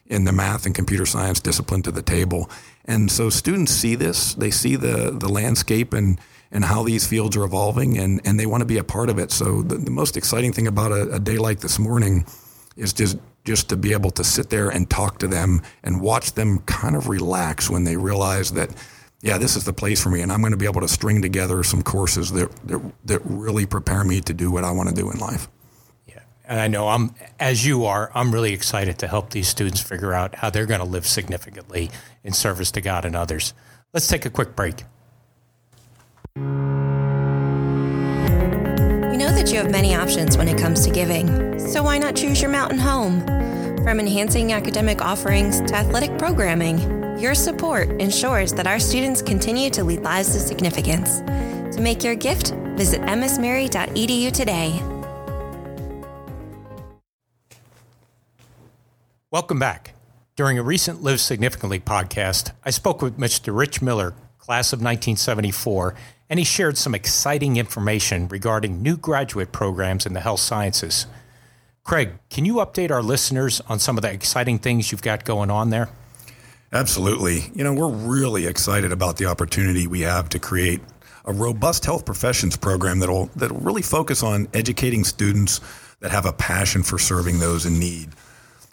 in 0.06 0.24
the 0.24 0.32
math 0.32 0.64
and 0.66 0.74
computer 0.74 1.04
science 1.04 1.40
discipline 1.40 1.82
to 1.82 1.90
the 1.90 2.02
table. 2.02 2.50
And 2.86 3.10
so 3.10 3.28
students 3.28 3.72
see 3.72 3.94
this, 3.94 4.34
they 4.34 4.50
see 4.50 4.76
the 4.76 5.10
the 5.10 5.28
landscape 5.28 5.92
and 5.92 6.18
and 6.50 6.64
how 6.64 6.82
these 6.82 7.06
fields 7.06 7.36
are 7.36 7.44
evolving 7.44 7.98
and, 7.98 8.20
and 8.24 8.40
they 8.40 8.46
want 8.46 8.62
to 8.62 8.66
be 8.66 8.78
a 8.78 8.84
part 8.84 9.10
of 9.10 9.18
it. 9.18 9.30
So 9.30 9.62
the, 9.62 9.76
the 9.76 9.90
most 9.90 10.16
exciting 10.16 10.52
thing 10.52 10.66
about 10.66 10.92
a, 10.92 11.16
a 11.16 11.18
day 11.18 11.36
like 11.36 11.60
this 11.60 11.78
morning 11.78 12.24
is 12.76 12.94
just 12.94 13.18
just 13.48 13.70
to 13.70 13.78
be 13.78 13.94
able 13.94 14.10
to 14.10 14.22
sit 14.22 14.50
there 14.50 14.68
and 14.68 14.90
talk 14.90 15.18
to 15.18 15.26
them 15.26 15.62
and 15.82 16.02
watch 16.02 16.34
them 16.34 16.58
kind 16.66 16.94
of 16.94 17.08
relax 17.08 17.70
when 17.70 17.84
they 17.84 17.96
realize 17.96 18.52
that 18.52 18.70
yeah, 19.22 19.38
this 19.38 19.56
is 19.56 19.64
the 19.64 19.72
place 19.72 20.00
for 20.02 20.10
me, 20.10 20.20
and 20.20 20.30
I'm 20.30 20.40
going 20.40 20.52
to 20.52 20.58
be 20.58 20.66
able 20.66 20.82
to 20.82 20.86
string 20.86 21.22
together 21.22 21.64
some 21.64 21.82
courses 21.82 22.30
that 22.32 22.54
that, 22.66 22.80
that 23.06 23.20
really 23.24 23.64
prepare 23.66 24.04
me 24.04 24.20
to 24.20 24.34
do 24.34 24.50
what 24.52 24.64
I 24.64 24.70
want 24.70 24.90
to 24.90 24.94
do 24.94 25.10
in 25.10 25.18
life. 25.18 25.48
Yeah, 26.06 26.20
and 26.44 26.60
I 26.60 26.68
know 26.68 26.88
I'm 26.88 27.14
as 27.40 27.66
you 27.66 27.86
are. 27.86 28.12
I'm 28.14 28.32
really 28.32 28.52
excited 28.52 28.98
to 29.00 29.08
help 29.08 29.30
these 29.30 29.48
students 29.48 29.80
figure 29.80 30.12
out 30.12 30.36
how 30.36 30.50
they're 30.50 30.66
going 30.66 30.80
to 30.80 30.86
live 30.86 31.06
significantly 31.06 31.90
in 32.22 32.32
service 32.32 32.70
to 32.72 32.80
God 32.80 33.04
and 33.04 33.16
others. 33.16 33.54
Let's 33.92 34.06
take 34.06 34.26
a 34.26 34.30
quick 34.30 34.54
break. 34.54 34.84
That 39.38 39.52
you 39.52 39.56
have 39.56 39.70
many 39.70 39.94
options 39.94 40.36
when 40.36 40.48
it 40.48 40.58
comes 40.58 40.84
to 40.84 40.90
giving, 40.90 41.60
so 41.60 41.84
why 41.84 41.96
not 41.96 42.16
choose 42.16 42.42
your 42.42 42.50
mountain 42.50 42.76
home? 42.76 43.24
From 43.84 44.00
enhancing 44.00 44.52
academic 44.52 45.00
offerings 45.00 45.60
to 45.60 45.76
athletic 45.76 46.18
programming, 46.18 46.76
your 47.20 47.36
support 47.36 47.88
ensures 48.00 48.52
that 48.54 48.66
our 48.66 48.80
students 48.80 49.22
continue 49.22 49.70
to 49.70 49.84
lead 49.84 50.00
lives 50.00 50.34
of 50.34 50.42
significance. 50.42 51.20
To 51.76 51.80
make 51.80 52.02
your 52.02 52.16
gift, 52.16 52.50
visit 52.74 53.00
msmary.edu 53.02 54.32
today. 54.32 54.82
Welcome 59.30 59.60
back. 59.60 59.94
During 60.34 60.58
a 60.58 60.64
recent 60.64 61.04
Live 61.04 61.20
Significantly 61.20 61.78
podcast, 61.78 62.50
I 62.64 62.70
spoke 62.70 63.00
with 63.00 63.18
Mr. 63.18 63.56
Rich 63.56 63.82
Miller, 63.82 64.14
class 64.48 64.72
of 64.72 64.78
1974 64.78 65.94
and 66.30 66.38
he 66.38 66.44
shared 66.44 66.78
some 66.78 66.94
exciting 66.94 67.58
information 67.58 68.26
regarding 68.28 68.80
new 68.80 68.96
graduate 68.96 69.52
programs 69.52 70.06
in 70.06 70.14
the 70.14 70.20
health 70.20 70.40
sciences. 70.40 71.06
Craig, 71.84 72.12
can 72.30 72.46
you 72.46 72.54
update 72.54 72.90
our 72.90 73.02
listeners 73.02 73.60
on 73.68 73.78
some 73.78 73.98
of 73.98 74.02
the 74.02 74.10
exciting 74.10 74.58
things 74.58 74.90
you've 74.90 75.02
got 75.02 75.26
going 75.26 75.50
on 75.50 75.68
there? 75.68 75.90
Absolutely. 76.72 77.50
You 77.54 77.62
know, 77.62 77.74
we're 77.74 77.90
really 77.90 78.46
excited 78.46 78.90
about 78.90 79.18
the 79.18 79.26
opportunity 79.26 79.86
we 79.86 80.00
have 80.00 80.30
to 80.30 80.38
create 80.38 80.80
a 81.26 81.32
robust 81.34 81.84
health 81.84 82.06
professions 82.06 82.56
program 82.56 83.00
that'll 83.00 83.26
that'll 83.36 83.60
really 83.60 83.82
focus 83.82 84.22
on 84.22 84.48
educating 84.54 85.04
students 85.04 85.60
that 86.00 86.10
have 86.10 86.24
a 86.24 86.32
passion 86.32 86.82
for 86.82 86.98
serving 86.98 87.38
those 87.38 87.66
in 87.66 87.78
need. 87.78 88.08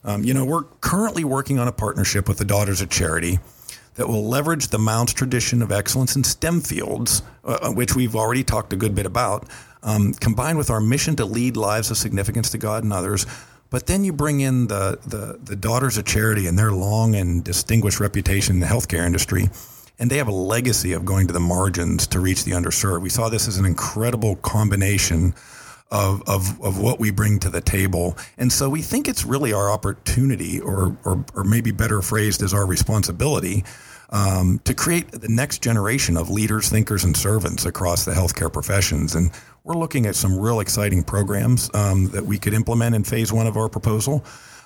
Um, 0.06 0.24
you 0.24 0.34
know, 0.34 0.46
we're 0.46 0.64
currently 0.80 1.26
working 1.26 1.60
on 1.60 1.68
a 1.68 1.74
partnership 1.74 2.30
with 2.30 2.38
the 2.38 2.46
Daughters 2.46 2.80
of 2.80 2.90
Charity 2.90 3.40
that 3.96 4.08
will 4.08 4.28
leverage 4.28 4.68
the 4.68 4.80
Mount's 4.80 5.14
tradition 5.14 5.62
of 5.62 5.72
excellence 5.72 6.16
in 6.16 6.24
STEM 6.24 6.62
fields, 6.62 7.22
uh, 7.44 7.60
uh, 7.62 7.72
which 7.72 7.96
we've 7.96 8.16
already 8.16 8.44
talked 8.44 8.72
a 8.74 8.76
good 8.76 8.94
bit 8.94 9.06
about, 9.06 9.48
um, 9.84 10.14
combined 10.14 10.58
with 10.58 10.70
our 10.70 10.82
mission 10.82 11.16
to 11.16 11.26
lead 11.26 11.58
lives 11.58 11.92
of 11.92 11.98
significance 11.98 12.50
to 12.52 12.58
God 12.58 12.84
and 12.84 12.92
others. 12.92 13.26
But 13.70 13.88
then 13.88 14.04
you 14.04 14.14
bring 14.14 14.42
in 14.42 14.68
the, 14.68 15.00
the, 15.06 15.40
the 15.44 15.56
Daughters 15.56 15.98
of 15.98 16.06
Charity 16.06 16.48
and 16.48 16.58
their 16.58 16.72
long 16.72 17.16
and 17.16 17.44
distinguished 17.44 18.00
reputation 18.00 18.56
in 18.56 18.60
the 18.60 18.68
healthcare 18.68 19.06
industry. 19.06 19.50
And 19.98 20.10
they 20.10 20.18
have 20.18 20.28
a 20.28 20.34
legacy 20.34 20.92
of 20.92 21.06
going 21.06 21.28
to 21.28 21.34
the 21.34 21.40
margins 21.40 22.06
to 22.08 22.20
reach 22.20 22.44
the 22.44 22.52
underserved. 22.52 23.02
We 23.02 23.10
saw 23.10 23.30
this 23.30 23.48
as 23.48 23.58
an 23.58 23.66
incredible 23.66 24.36
combination 24.38 25.34
of, 25.92 26.24
of, 26.28 26.62
of 26.62 26.80
what 26.80 27.00
we 27.00 27.12
bring 27.12 27.40
to 27.40 27.50
the 27.50 27.62
table. 27.62 28.18
And 28.38 28.52
so 28.52 28.70
we 28.70 28.82
think 28.82 29.08
it's 29.08 29.24
really 29.24 29.54
our 29.54 29.70
opportunity, 29.70 30.60
or, 30.60 30.98
or, 31.06 31.24
or 31.36 31.44
maybe 31.44 31.72
better 31.72 32.02
phrased 32.02 32.42
as 32.42 32.54
our 32.54 32.66
responsibility, 32.66 33.64
um, 34.10 34.60
to 34.66 34.74
create 34.74 35.12
the 35.12 35.28
next 35.28 35.62
generation 35.62 36.18
of 36.18 36.30
leaders, 36.30 36.70
thinkers, 36.70 37.04
and 37.04 37.16
servants 37.16 37.66
across 37.66 38.06
the 38.06 38.12
healthcare 38.12 38.52
professions. 38.52 39.16
And 39.16 39.32
we're 39.64 39.76
looking 39.76 40.06
at 40.06 40.16
some 40.16 40.38
real 40.38 40.60
exciting 40.60 41.04
programs 41.04 41.70
um, 41.74 42.08
that 42.10 42.26
we 42.26 42.38
could 42.38 42.54
implement 42.54 42.96
in 42.96 43.04
phase 43.04 43.32
one 43.32 43.48
of 43.48 43.58
our 43.58 43.70
proposal, 43.70 44.24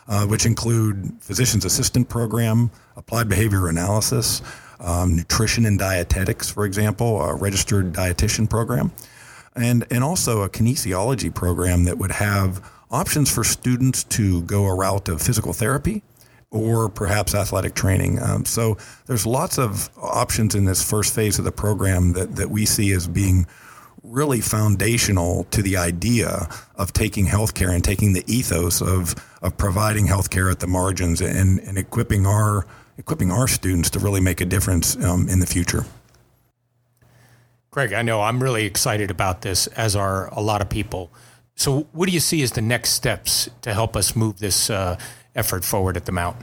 uh, 0.08 0.26
which 0.26 0.46
include 0.46 1.12
physician's 1.22 1.66
assistant 1.66 2.10
program, 2.10 2.72
applied 2.96 3.30
behavior 3.30 3.70
analysis, 3.70 4.42
um, 4.80 5.16
nutrition 5.18 5.66
and 5.66 5.78
dietetics, 5.78 6.50
for 6.50 6.66
example, 6.66 7.22
a 7.22 7.36
registered 7.36 7.94
dietitian 7.94 8.50
program 8.50 8.92
and 9.60 9.86
and 9.92 10.04
also 10.04 10.42
a 10.42 10.50
kinesiology 10.50 11.34
program 11.34 11.84
that 11.84 11.98
would 11.98 12.12
have 12.12 12.64
options 12.92 13.30
for 13.32 13.44
students 13.44 14.04
to 14.04 14.42
go 14.44 14.66
a 14.66 14.76
route 14.76 15.10
of 15.10 15.22
physical 15.22 15.54
therapy 15.54 16.02
or 16.52 16.90
perhaps 16.90 17.36
athletic 17.36 17.76
training. 17.76 18.20
Um, 18.20 18.46
so 18.46 18.78
there's 19.06 19.26
lots 19.26 19.60
of 19.60 19.90
options 20.02 20.56
in 20.56 20.66
this 20.66 20.88
first 20.88 21.14
phase 21.14 21.38
of 21.38 21.46
the 21.46 21.52
program 21.52 22.14
that, 22.14 22.36
that 22.38 22.50
we 22.50 22.66
see 22.66 22.92
as 22.92 23.08
being 23.08 23.46
really 24.02 24.42
foundational 24.42 25.44
to 25.46 25.62
the 25.62 25.78
idea 25.78 26.50
of 26.76 26.92
taking 26.94 27.28
healthcare 27.28 27.74
and 27.74 27.84
taking 27.84 28.14
the 28.14 28.24
ethos 28.26 28.82
of, 28.82 29.14
of 29.44 29.58
providing 29.58 30.08
healthcare 30.08 30.52
at 30.52 30.60
the 30.60 30.68
margins 30.68 31.22
and, 31.22 31.60
and 31.60 31.78
equipping 31.78 32.26
our 32.26 32.66
equipping 32.98 33.32
our 33.32 33.48
students 33.48 33.90
to 33.90 33.98
really 33.98 34.20
make 34.20 34.42
a 34.42 34.46
difference 34.46 34.98
um, 35.06 35.30
in 35.30 35.40
the 35.40 35.46
future. 35.46 35.86
Craig, 37.72 37.94
I 37.94 38.02
know 38.02 38.22
I'm 38.22 38.42
really 38.42 38.66
excited 38.66 39.12
about 39.12 39.44
this, 39.44 39.68
as 39.68 39.96
are 39.96 40.34
a 40.34 40.42
lot 40.42 40.62
of 40.62 40.70
people. 40.70 41.12
So, 41.56 41.82
what 41.92 42.08
do 42.08 42.12
you 42.12 42.20
see 42.20 42.42
as 42.42 42.54
the 42.54 42.62
next 42.62 42.92
steps 42.92 43.50
to 43.62 43.74
help 43.74 43.96
us 43.96 44.16
move 44.16 44.40
this 44.40 44.70
uh, 44.70 44.98
effort 45.36 45.64
forward 45.64 45.96
at 45.96 46.06
the 46.06 46.12
Mount? 46.12 46.38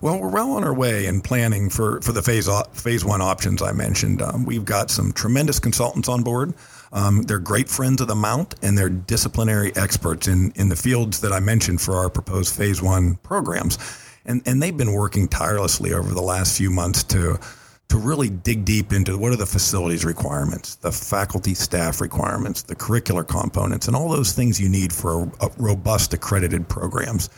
Well, 0.00 0.20
we're 0.20 0.30
well 0.30 0.52
on 0.52 0.64
our 0.64 0.74
way 0.74 1.06
in 1.06 1.20
planning 1.20 1.70
for, 1.70 2.00
for 2.02 2.12
the 2.12 2.22
phase 2.22 2.48
phase 2.72 3.04
one 3.04 3.20
options 3.20 3.60
I 3.60 3.72
mentioned. 3.72 4.22
Um, 4.22 4.44
we've 4.44 4.64
got 4.64 4.90
some 4.90 5.12
tremendous 5.12 5.58
consultants 5.58 6.08
on 6.08 6.22
board. 6.22 6.54
Um, 6.92 7.22
they're 7.22 7.38
great 7.38 7.68
friends 7.68 8.00
of 8.00 8.08
the 8.08 8.14
Mount, 8.14 8.54
and 8.62 8.76
they're 8.76 8.88
disciplinary 8.88 9.74
experts 9.76 10.28
in, 10.28 10.52
in 10.54 10.68
the 10.68 10.76
fields 10.76 11.20
that 11.20 11.32
I 11.32 11.40
mentioned 11.40 11.80
for 11.80 11.96
our 11.96 12.08
proposed 12.08 12.54
phase 12.54 12.80
one 12.80 13.16
programs. 13.16 13.78
And, 14.24 14.42
and 14.46 14.62
they've 14.62 14.76
been 14.76 14.92
working 14.92 15.28
tirelessly 15.28 15.92
over 15.92 16.14
the 16.14 16.22
last 16.22 16.56
few 16.56 16.70
months 16.70 17.02
to 17.04 17.40
to 17.88 17.96
really 17.96 18.28
dig 18.28 18.64
deep 18.64 18.92
into 18.92 19.16
what 19.16 19.32
are 19.32 19.36
the 19.36 19.46
facilities 19.46 20.04
requirements, 20.04 20.74
the 20.76 20.92
faculty 20.92 21.54
staff 21.54 22.00
requirements, 22.00 22.62
the 22.62 22.76
curricular 22.76 23.26
components, 23.26 23.86
and 23.86 23.96
all 23.96 24.08
those 24.10 24.32
things 24.32 24.60
you 24.60 24.68
need 24.68 24.92
for 24.92 25.22
a, 25.22 25.46
a 25.46 25.50
robust 25.56 26.12
accredited 26.12 26.68
programs. 26.68 27.30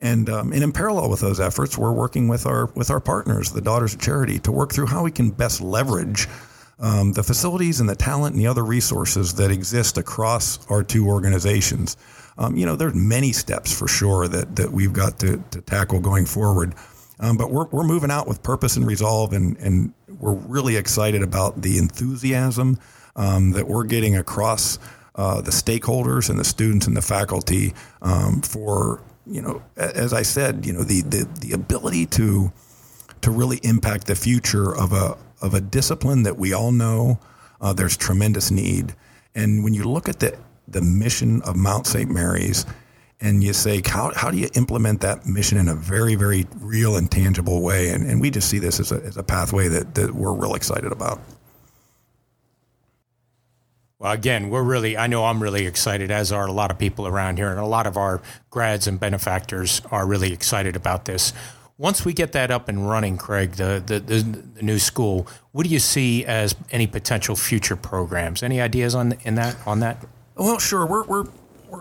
And, 0.00 0.28
um, 0.28 0.52
and 0.52 0.62
in 0.62 0.72
parallel 0.72 1.08
with 1.08 1.20
those 1.20 1.40
efforts, 1.40 1.78
we're 1.78 1.92
working 1.92 2.28
with 2.28 2.44
our 2.44 2.66
with 2.74 2.90
our 2.90 3.00
partners, 3.00 3.52
the 3.52 3.60
Daughters 3.60 3.94
of 3.94 4.00
Charity, 4.00 4.38
to 4.40 4.52
work 4.52 4.72
through 4.72 4.86
how 4.86 5.04
we 5.04 5.10
can 5.10 5.30
best 5.30 5.60
leverage 5.60 6.28
um, 6.80 7.12
the 7.12 7.22
facilities 7.22 7.80
and 7.80 7.88
the 7.88 7.94
talent 7.94 8.34
and 8.34 8.40
the 8.40 8.48
other 8.48 8.64
resources 8.64 9.34
that 9.34 9.50
exist 9.50 9.96
across 9.96 10.66
our 10.68 10.82
two 10.82 11.06
organizations. 11.06 11.96
Um, 12.36 12.56
you 12.56 12.66
know, 12.66 12.74
there's 12.74 12.94
many 12.94 13.32
steps 13.32 13.76
for 13.76 13.86
sure 13.86 14.26
that 14.28 14.56
that 14.56 14.72
we've 14.72 14.92
got 14.92 15.20
to, 15.20 15.42
to 15.52 15.60
tackle 15.60 16.00
going 16.00 16.26
forward. 16.26 16.74
Um, 17.20 17.36
but 17.36 17.50
we're, 17.50 17.66
we're 17.66 17.84
moving 17.84 18.10
out 18.10 18.26
with 18.26 18.42
purpose 18.42 18.76
and 18.76 18.86
resolve, 18.86 19.32
and, 19.32 19.56
and 19.58 19.92
we're 20.08 20.34
really 20.34 20.76
excited 20.76 21.22
about 21.22 21.62
the 21.62 21.78
enthusiasm 21.78 22.78
um, 23.16 23.52
that 23.52 23.68
we're 23.68 23.84
getting 23.84 24.16
across 24.16 24.78
uh, 25.14 25.40
the 25.40 25.52
stakeholders 25.52 26.28
and 26.28 26.38
the 26.38 26.44
students 26.44 26.86
and 26.86 26.96
the 26.96 27.02
faculty 27.02 27.72
um, 28.02 28.42
for, 28.42 29.00
you 29.26 29.40
know, 29.40 29.62
as 29.76 30.12
I 30.12 30.22
said, 30.22 30.66
you 30.66 30.72
know, 30.72 30.82
the, 30.82 31.02
the, 31.02 31.28
the 31.40 31.52
ability 31.52 32.06
to 32.06 32.52
to 33.24 33.30
really 33.30 33.58
impact 33.62 34.06
the 34.06 34.14
future 34.14 34.76
of 34.76 34.92
a 34.92 35.16
of 35.40 35.54
a 35.54 35.60
discipline 35.60 36.24
that 36.24 36.36
we 36.36 36.52
all 36.52 36.72
know 36.72 37.18
uh, 37.58 37.72
there's 37.72 37.96
tremendous 37.96 38.50
need. 38.50 38.94
And 39.34 39.64
when 39.64 39.72
you 39.72 39.84
look 39.84 40.10
at 40.10 40.20
the 40.20 40.36
the 40.68 40.82
mission 40.82 41.40
of 41.42 41.56
Mount 41.56 41.86
St. 41.86 42.10
Mary's 42.10 42.66
and 43.20 43.42
you 43.42 43.52
say, 43.52 43.80
how, 43.84 44.12
how 44.14 44.30
do 44.30 44.36
you 44.36 44.48
implement 44.54 45.00
that 45.00 45.26
mission 45.26 45.58
in 45.58 45.68
a 45.68 45.74
very, 45.74 46.14
very 46.14 46.46
real 46.56 46.96
and 46.96 47.10
tangible 47.10 47.62
way? 47.62 47.90
And, 47.90 48.08
and 48.08 48.20
we 48.20 48.30
just 48.30 48.48
see 48.48 48.58
this 48.58 48.80
as 48.80 48.92
a, 48.92 48.96
as 48.96 49.16
a 49.16 49.22
pathway 49.22 49.68
that, 49.68 49.94
that 49.94 50.14
we're 50.14 50.32
real 50.32 50.54
excited 50.54 50.92
about. 50.92 51.20
Well, 53.98 54.12
again, 54.12 54.50
we're 54.50 54.62
really, 54.62 54.98
I 54.98 55.06
know 55.06 55.24
I'm 55.24 55.42
really 55.42 55.66
excited, 55.66 56.10
as 56.10 56.32
are 56.32 56.46
a 56.46 56.52
lot 56.52 56.70
of 56.70 56.78
people 56.78 57.06
around 57.06 57.38
here, 57.38 57.50
and 57.50 57.58
a 57.58 57.66
lot 57.66 57.86
of 57.86 57.96
our 57.96 58.20
grads 58.50 58.86
and 58.86 59.00
benefactors 59.00 59.80
are 59.90 60.06
really 60.06 60.32
excited 60.32 60.76
about 60.76 61.06
this. 61.06 61.32
Once 61.78 62.04
we 62.04 62.12
get 62.12 62.32
that 62.32 62.50
up 62.50 62.68
and 62.68 62.88
running, 62.88 63.16
Craig, 63.16 63.52
the, 63.52 63.82
the, 63.84 63.98
the, 64.00 64.22
the 64.56 64.62
new 64.62 64.78
school, 64.78 65.26
what 65.52 65.64
do 65.64 65.70
you 65.70 65.78
see 65.78 66.24
as 66.24 66.54
any 66.70 66.86
potential 66.86 67.34
future 67.34 67.76
programs? 67.76 68.42
Any 68.42 68.60
ideas 68.60 68.94
on 68.94 69.12
in 69.24 69.36
that 69.36 69.56
on 69.66 69.80
that? 69.80 70.04
Well, 70.36 70.58
sure. 70.58 70.86
We're, 70.86 71.04
we're 71.04 71.24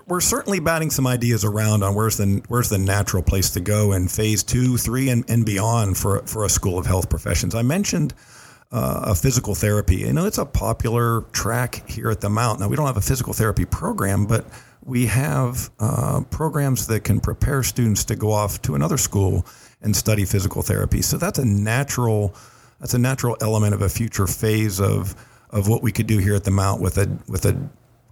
we're 0.08 0.22
certainly 0.22 0.60
batting 0.60 0.90
some 0.90 1.08
ideas 1.08 1.44
around 1.44 1.84
on 1.84 1.96
where's 1.96 2.18
the 2.18 2.42
where's 2.48 2.70
the 2.70 2.78
natural 2.78 3.24
place 3.24 3.50
to 3.52 3.60
go 3.60 3.94
in 3.94 4.08
phase 4.08 4.44
two, 4.44 4.78
three, 4.78 5.10
and, 5.10 5.30
and 5.30 5.46
beyond 5.46 5.98
for 5.98 6.22
for 6.24 6.46
a 6.46 6.50
school 6.50 6.78
of 6.78 6.86
health 6.86 7.10
professions. 7.10 7.56
I 7.56 7.62
mentioned 7.62 8.14
uh, 8.72 9.02
a 9.08 9.16
physical 9.16 9.56
therapy. 9.56 9.98
You 9.98 10.14
know, 10.14 10.26
it's 10.26 10.40
a 10.40 10.46
popular 10.46 11.22
track 11.32 11.88
here 11.90 12.10
at 12.10 12.22
the 12.22 12.30
Mount. 12.30 12.60
Now 12.60 12.68
we 12.68 12.76
don't 12.76 12.88
have 12.88 12.98
a 12.98 13.02
physical 13.02 13.34
therapy 13.34 13.66
program, 13.66 14.26
but 14.26 14.46
we 14.84 15.06
have 15.06 15.70
uh, 15.80 16.22
programs 16.30 16.88
that 16.88 17.04
can 17.04 17.20
prepare 17.20 17.64
students 17.64 18.04
to 18.06 18.16
go 18.16 18.32
off 18.32 18.62
to 18.64 18.76
another 18.76 18.98
school 18.98 19.46
and 19.82 19.96
study 19.96 20.26
physical 20.26 20.62
therapy. 20.62 21.02
So 21.02 21.18
that's 21.18 21.40
a 21.40 21.46
natural 21.46 22.36
that's 22.80 22.94
a 22.94 23.00
natural 23.00 23.38
element 23.42 23.74
of 23.74 23.82
a 23.82 23.90
future 23.90 24.28
phase 24.28 24.82
of 24.82 25.16
of 25.52 25.68
what 25.68 25.84
we 25.84 25.92
could 25.92 26.08
do 26.08 26.18
here 26.18 26.36
at 26.36 26.44
the 26.44 26.52
Mount 26.52 26.82
with 26.82 26.98
a 26.98 27.08
with 27.28 27.46
a 27.46 27.56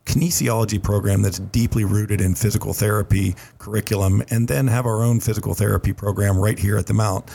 kinesiology 0.05 0.81
program 0.81 1.21
that's 1.21 1.39
deeply 1.39 1.85
rooted 1.85 2.21
in 2.21 2.35
physical 2.35 2.73
therapy 2.73 3.35
curriculum, 3.59 4.23
and 4.29 4.47
then 4.47 4.67
have 4.67 4.85
our 4.85 5.03
own 5.03 5.19
physical 5.19 5.53
therapy 5.53 5.93
program 5.93 6.37
right 6.37 6.59
here 6.59 6.77
at 6.77 6.87
the 6.87 6.93
Mount. 6.93 7.29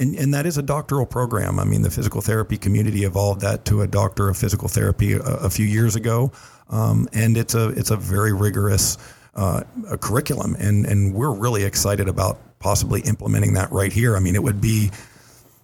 And, 0.00 0.14
and 0.14 0.32
that 0.32 0.46
is 0.46 0.58
a 0.58 0.62
doctoral 0.62 1.06
program. 1.06 1.58
I 1.58 1.64
mean, 1.64 1.82
the 1.82 1.90
physical 1.90 2.20
therapy 2.20 2.56
community 2.56 3.04
evolved 3.04 3.40
that 3.40 3.64
to 3.64 3.82
a 3.82 3.86
doctor 3.86 4.28
of 4.28 4.36
physical 4.36 4.68
therapy 4.68 5.14
a, 5.14 5.20
a 5.20 5.50
few 5.50 5.66
years 5.66 5.96
ago, 5.96 6.30
um, 6.70 7.08
and 7.12 7.36
it's 7.36 7.54
a 7.54 7.70
it's 7.70 7.90
a 7.90 7.96
very 7.96 8.32
rigorous 8.32 8.98
uh, 9.34 9.62
a 9.90 9.98
curriculum, 9.98 10.56
and 10.58 10.86
and 10.86 11.14
we're 11.14 11.32
really 11.32 11.64
excited 11.64 12.08
about 12.08 12.38
possibly 12.58 13.00
implementing 13.02 13.54
that 13.54 13.70
right 13.72 13.92
here. 13.92 14.16
I 14.16 14.20
mean, 14.20 14.34
it 14.34 14.42
would 14.42 14.60
be 14.60 14.90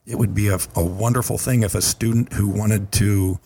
it 0.06 0.16
would 0.16 0.34
be 0.34 0.49
a, 0.49 0.58
a 0.75 0.84
wonderful 0.84 1.38
thing 1.38 1.62
if 1.62 1.75
a 1.75 1.82
student 1.82 2.32
who 2.32 2.49
wanted 2.49 2.92
to 2.92 3.38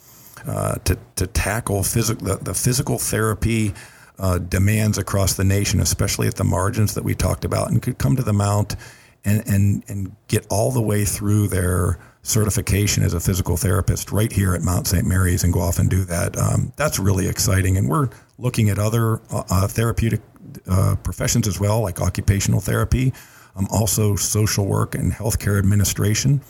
uh, 0.47 0.77
to, 0.85 0.99
to 1.17 1.27
tackle 1.27 1.83
the, 1.83 2.39
the 2.43 2.55
physical 2.55 2.99
therapy 2.99 3.75
uh, 4.19 4.39
demands 4.39 4.99
across 4.99 5.35
the 5.35 5.45
nation, 5.45 5.81
especially 5.81 6.27
at 6.27 6.35
the 6.35 6.45
margins 6.45 6.95
that 6.95 7.05
we 7.05 7.15
talked 7.15 7.45
about, 7.45 7.71
and 7.71 7.83
could 7.83 7.99
come 7.99 8.17
to 8.17 8.23
the 8.23 8.33
Mount 8.33 8.77
and, 9.25 9.47
and, 9.47 9.85
and 9.89 10.17
get 10.29 10.47
all 10.51 10.71
the 10.71 10.83
way 10.83 11.05
through 11.05 11.49
their 11.49 11.99
certification 12.23 13.03
as 13.03 13.15
a 13.15 13.21
physical 13.21 13.57
therapist 13.57 14.13
right 14.13 14.33
here 14.33 14.55
at 14.55 14.63
Mount 14.63 14.87
St. 14.87 15.07
Mary's 15.07 15.45
and 15.45 15.53
go 15.53 15.61
off 15.61 15.79
and 15.79 15.89
do 15.89 16.05
that. 16.05 16.37
Um, 16.37 16.73
that's 16.77 16.99
really 16.99 17.29
exciting. 17.29 17.77
And 17.77 17.89
we're 17.89 18.11
looking 18.39 18.69
at 18.69 18.79
other 18.79 19.21
uh, 19.31 19.45
uh 19.51 19.69
therapeutic 19.69 20.21
uh, 20.69 20.97
professions 21.03 21.47
as 21.47 21.59
well, 21.61 21.81
like 21.81 22.01
occupational 22.01 22.61
therapy, 22.61 23.13
um, 23.57 23.67
also 23.71 24.17
social 24.17 24.67
work 24.67 24.95
and 24.95 25.13
healthcare 25.13 25.59
administration. 25.59 26.41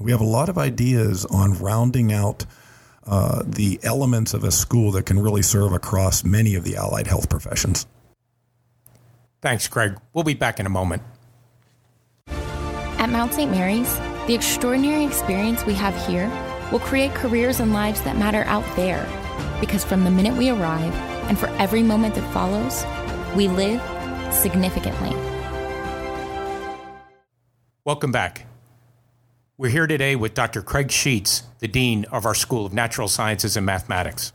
We 0.00 0.10
have 0.10 0.20
a 0.20 0.24
lot 0.24 0.48
of 0.48 0.58
ideas 0.58 1.24
on 1.26 1.58
rounding 1.58 2.12
out 2.12 2.44
uh, 3.06 3.42
the 3.46 3.80
elements 3.82 4.34
of 4.34 4.44
a 4.44 4.50
school 4.50 4.92
that 4.92 5.06
can 5.06 5.18
really 5.18 5.42
serve 5.42 5.72
across 5.72 6.24
many 6.24 6.54
of 6.54 6.64
the 6.64 6.76
allied 6.76 7.06
health 7.06 7.28
professions. 7.28 7.86
Thanks, 9.40 9.66
Craig. 9.66 9.96
We'll 10.12 10.24
be 10.24 10.34
back 10.34 10.60
in 10.60 10.66
a 10.66 10.70
moment. 10.70 11.02
At 12.28 13.10
Mount 13.10 13.34
St. 13.34 13.50
Mary's, 13.50 13.98
the 14.28 14.34
extraordinary 14.34 15.04
experience 15.04 15.66
we 15.66 15.74
have 15.74 15.94
here 16.06 16.30
will 16.70 16.78
create 16.78 17.12
careers 17.12 17.58
and 17.58 17.72
lives 17.72 18.00
that 18.02 18.16
matter 18.16 18.44
out 18.44 18.64
there. 18.76 19.04
Because 19.60 19.84
from 19.84 20.04
the 20.04 20.10
minute 20.10 20.36
we 20.36 20.50
arrive 20.50 20.94
and 21.28 21.36
for 21.36 21.48
every 21.58 21.82
moment 21.82 22.14
that 22.14 22.32
follows, 22.32 22.84
we 23.36 23.48
live 23.48 23.80
significantly. 24.32 25.10
Welcome 27.84 28.12
back. 28.12 28.46
We're 29.62 29.68
here 29.68 29.86
today 29.86 30.16
with 30.16 30.34
Dr. 30.34 30.60
Craig 30.60 30.90
Sheets, 30.90 31.44
the 31.60 31.68
Dean 31.68 32.04
of 32.06 32.26
our 32.26 32.34
School 32.34 32.66
of 32.66 32.72
Natural 32.72 33.06
Sciences 33.06 33.56
and 33.56 33.64
Mathematics. 33.64 34.32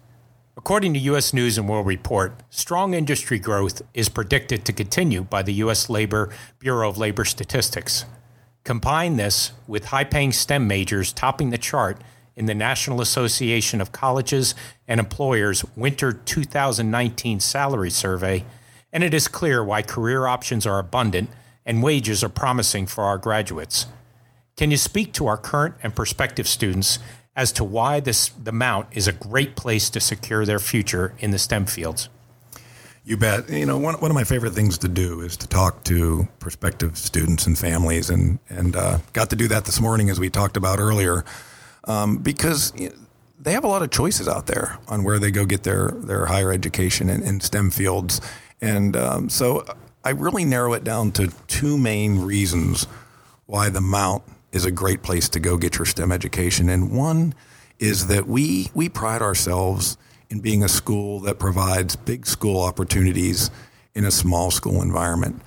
According 0.56 0.94
to 0.94 1.02
U.S. 1.02 1.34
News 1.34 1.58
and 1.58 1.68
World 1.68 1.86
Report, 1.86 2.42
strong 2.50 2.94
industry 2.94 3.38
growth 3.38 3.82
is 3.94 4.08
predicted 4.08 4.64
to 4.64 4.72
continue 4.72 5.26
by 5.26 5.42
the 5.42 5.56
U.S. 5.56 5.90
Labor 5.90 6.30
Bureau 6.60 6.88
of 6.88 6.98
Labor 6.98 7.26
Statistics. 7.26 8.06
Combine 8.64 9.18
this 9.18 9.52
with 9.68 9.88
high 9.88 10.06
paying 10.06 10.32
STEM 10.32 10.66
majors 10.66 11.12
topping 11.12 11.50
the 11.50 11.58
chart 11.58 12.02
in 12.38 12.46
the 12.46 12.56
National 12.56 13.02
Association 13.02 13.82
of 13.82 13.92
Colleges 13.92 14.56
and 14.88 14.98
Employers 14.98 15.66
Winter 15.76 16.14
2019 16.14 17.42
Salary 17.42 17.90
Survey, 17.90 18.46
and 18.94 19.04
it 19.04 19.14
is 19.14 19.28
clear 19.28 19.62
why 19.62 19.82
career 19.82 20.26
options 20.26 20.66
are 20.66 20.80
abundant 20.80 21.30
and 21.66 21.84
wages 21.84 22.24
are 22.24 22.30
promising 22.30 22.88
for 22.88 23.04
our 23.04 23.18
graduates. 23.18 23.88
Can 24.58 24.72
you 24.72 24.78
speak 24.78 25.14
to 25.14 25.28
our 25.28 25.38
current 25.38 25.76
and 25.84 25.96
prospective 25.96 26.48
students 26.48 26.98
as 27.36 27.52
to 27.54 27.64
why 27.64 28.00
this 28.00 28.30
the 28.30 28.52
Mount 28.52 28.88
is 28.92 29.08
a 29.08 29.14
great 29.14 29.56
place 29.56 29.88
to 29.92 30.00
secure 30.00 30.46
their 30.46 30.58
future 30.58 31.14
in 31.20 31.30
the 31.30 31.38
STEM 31.38 31.68
fields? 31.68 32.10
You 33.06 33.18
bet. 33.18 33.50
You 33.52 33.68
know, 33.68 33.78
one, 33.78 33.94
one 33.96 34.10
of 34.10 34.16
my 34.16 34.24
favorite 34.24 34.54
things 34.54 34.80
to 34.80 34.88
do 34.88 35.22
is 35.22 35.38
to 35.38 35.48
talk 35.48 35.84
to 35.86 36.28
prospective 36.40 36.98
students 36.98 37.46
and 37.46 37.58
families, 37.58 38.10
and 38.10 38.40
and 38.50 38.76
uh, 38.76 38.98
got 39.14 39.30
to 39.30 39.36
do 39.36 39.48
that 39.48 39.66
this 39.66 39.80
morning 39.80 40.10
as 40.10 40.20
we 40.20 40.30
talked 40.30 40.58
about 40.58 40.80
earlier, 40.80 41.24
um, 41.84 42.18
because 42.18 42.74
they 43.40 43.52
have 43.52 43.64
a 43.64 43.68
lot 43.68 43.84
of 43.84 43.92
choices 43.92 44.28
out 44.28 44.48
there 44.48 44.80
on 44.88 45.04
where 45.04 45.20
they 45.20 45.30
go 45.30 45.46
get 45.46 45.64
their 45.64 45.92
their 45.92 46.26
higher 46.26 46.52
education 46.52 47.10
in, 47.10 47.22
in 47.22 47.40
STEM 47.40 47.70
fields, 47.70 48.20
and 48.60 48.98
um, 48.98 49.30
so 49.30 49.64
I 50.04 50.10
really 50.10 50.46
narrow 50.46 50.74
it 50.74 50.84
down 50.84 51.12
to 51.12 51.32
two 51.46 51.78
main 51.78 52.22
reasons 52.22 52.88
why 53.46 53.70
the 53.70 53.82
Mount 53.82 54.24
is 54.58 54.66
a 54.66 54.72
great 54.72 55.04
place 55.04 55.30
to 55.30 55.40
go 55.40 55.56
get 55.56 55.78
your 55.78 55.86
STEM 55.86 56.12
education. 56.12 56.68
And 56.68 56.92
one 56.92 57.36
is 57.80 58.08
that 58.08 58.28
we 58.28 58.70
we 58.74 58.90
pride 58.90 59.22
ourselves 59.22 59.98
in 60.30 60.40
being 60.42 60.64
a 60.64 60.68
school 60.68 61.22
that 61.22 61.40
provides 61.40 61.96
big 61.96 62.26
school 62.26 62.62
opportunities 62.62 63.50
in 63.96 64.04
a 64.04 64.12
small 64.12 64.52
school 64.52 64.82
environment. 64.82 65.42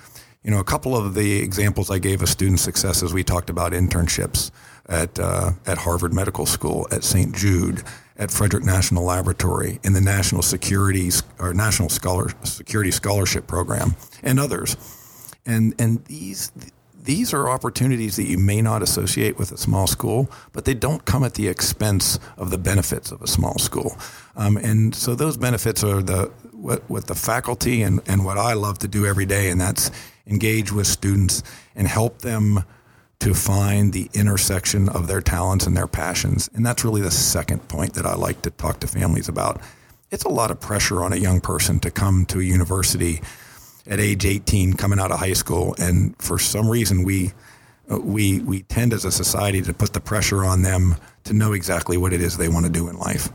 You 0.44 0.50
know, 0.52 0.60
a 0.60 0.64
couple 0.64 0.96
of 0.96 1.14
the 1.14 1.42
examples 1.42 1.90
I 1.90 1.98
gave 1.98 2.22
of 2.22 2.28
student 2.28 2.60
successes, 2.60 3.12
we 3.12 3.24
talked 3.24 3.50
about 3.50 3.72
internships 3.72 4.50
at 4.88 5.18
uh, 5.18 5.50
at 5.66 5.78
Harvard 5.78 6.14
Medical 6.14 6.46
School, 6.46 6.86
at 6.92 7.02
St. 7.02 7.34
Jude, 7.34 7.82
at 8.16 8.30
Frederick 8.30 8.64
National 8.64 9.04
Laboratory, 9.04 9.80
in 9.82 9.92
the 9.92 10.00
National 10.00 10.40
Security 10.40 11.10
or 11.40 11.52
National 11.52 11.88
Scholar, 11.88 12.30
Security 12.44 12.92
Scholarship 12.92 13.48
Program, 13.48 13.96
and 14.22 14.38
others. 14.38 14.76
And 15.44 15.74
and 15.80 16.04
these 16.04 16.52
these 17.10 17.34
are 17.34 17.48
opportunities 17.48 18.14
that 18.14 18.28
you 18.28 18.38
may 18.38 18.62
not 18.62 18.82
associate 18.82 19.36
with 19.36 19.50
a 19.50 19.56
small 19.56 19.88
school, 19.88 20.30
but 20.52 20.64
they 20.64 20.74
don't 20.74 21.04
come 21.06 21.24
at 21.24 21.34
the 21.34 21.48
expense 21.48 22.20
of 22.36 22.52
the 22.52 22.56
benefits 22.56 23.10
of 23.10 23.20
a 23.20 23.26
small 23.26 23.58
school. 23.58 23.96
Um, 24.36 24.56
and 24.56 24.94
so 24.94 25.16
those 25.16 25.36
benefits 25.36 25.82
are 25.82 26.02
the 26.02 26.30
what, 26.52 26.88
what 26.88 27.08
the 27.08 27.16
faculty 27.16 27.82
and, 27.82 28.00
and 28.06 28.24
what 28.24 28.38
I 28.38 28.52
love 28.52 28.78
to 28.78 28.88
do 28.88 29.06
every 29.06 29.26
day, 29.26 29.50
and 29.50 29.60
that's 29.60 29.90
engage 30.24 30.70
with 30.70 30.86
students 30.86 31.42
and 31.74 31.88
help 31.88 32.20
them 32.20 32.62
to 33.18 33.34
find 33.34 33.92
the 33.92 34.08
intersection 34.14 34.88
of 34.88 35.08
their 35.08 35.20
talents 35.20 35.66
and 35.66 35.76
their 35.76 35.88
passions. 35.88 36.48
And 36.54 36.64
that's 36.64 36.84
really 36.84 37.00
the 37.00 37.10
second 37.10 37.66
point 37.66 37.94
that 37.94 38.06
I 38.06 38.14
like 38.14 38.42
to 38.42 38.50
talk 38.50 38.78
to 38.80 38.86
families 38.86 39.28
about. 39.28 39.60
It's 40.12 40.24
a 40.24 40.28
lot 40.28 40.52
of 40.52 40.60
pressure 40.60 41.02
on 41.02 41.12
a 41.12 41.16
young 41.16 41.40
person 41.40 41.80
to 41.80 41.90
come 41.90 42.24
to 42.26 42.38
a 42.38 42.44
university 42.44 43.20
at 43.86 44.00
age 44.00 44.24
18 44.24 44.74
coming 44.74 44.98
out 44.98 45.10
of 45.10 45.18
high 45.18 45.32
school. 45.32 45.74
And 45.78 46.14
for 46.20 46.38
some 46.38 46.68
reason, 46.68 47.04
we, 47.04 47.32
uh, 47.90 47.98
we, 47.98 48.40
we 48.40 48.62
tend 48.62 48.92
as 48.92 49.04
a 49.04 49.12
society 49.12 49.62
to 49.62 49.72
put 49.72 49.92
the 49.92 50.00
pressure 50.00 50.44
on 50.44 50.62
them 50.62 50.96
to 51.24 51.34
know 51.34 51.52
exactly 51.52 51.96
what 51.96 52.12
it 52.12 52.20
is 52.20 52.36
they 52.36 52.48
want 52.48 52.66
to 52.66 52.72
do 52.72 52.88
in 52.88 52.96
life. 52.96 53.28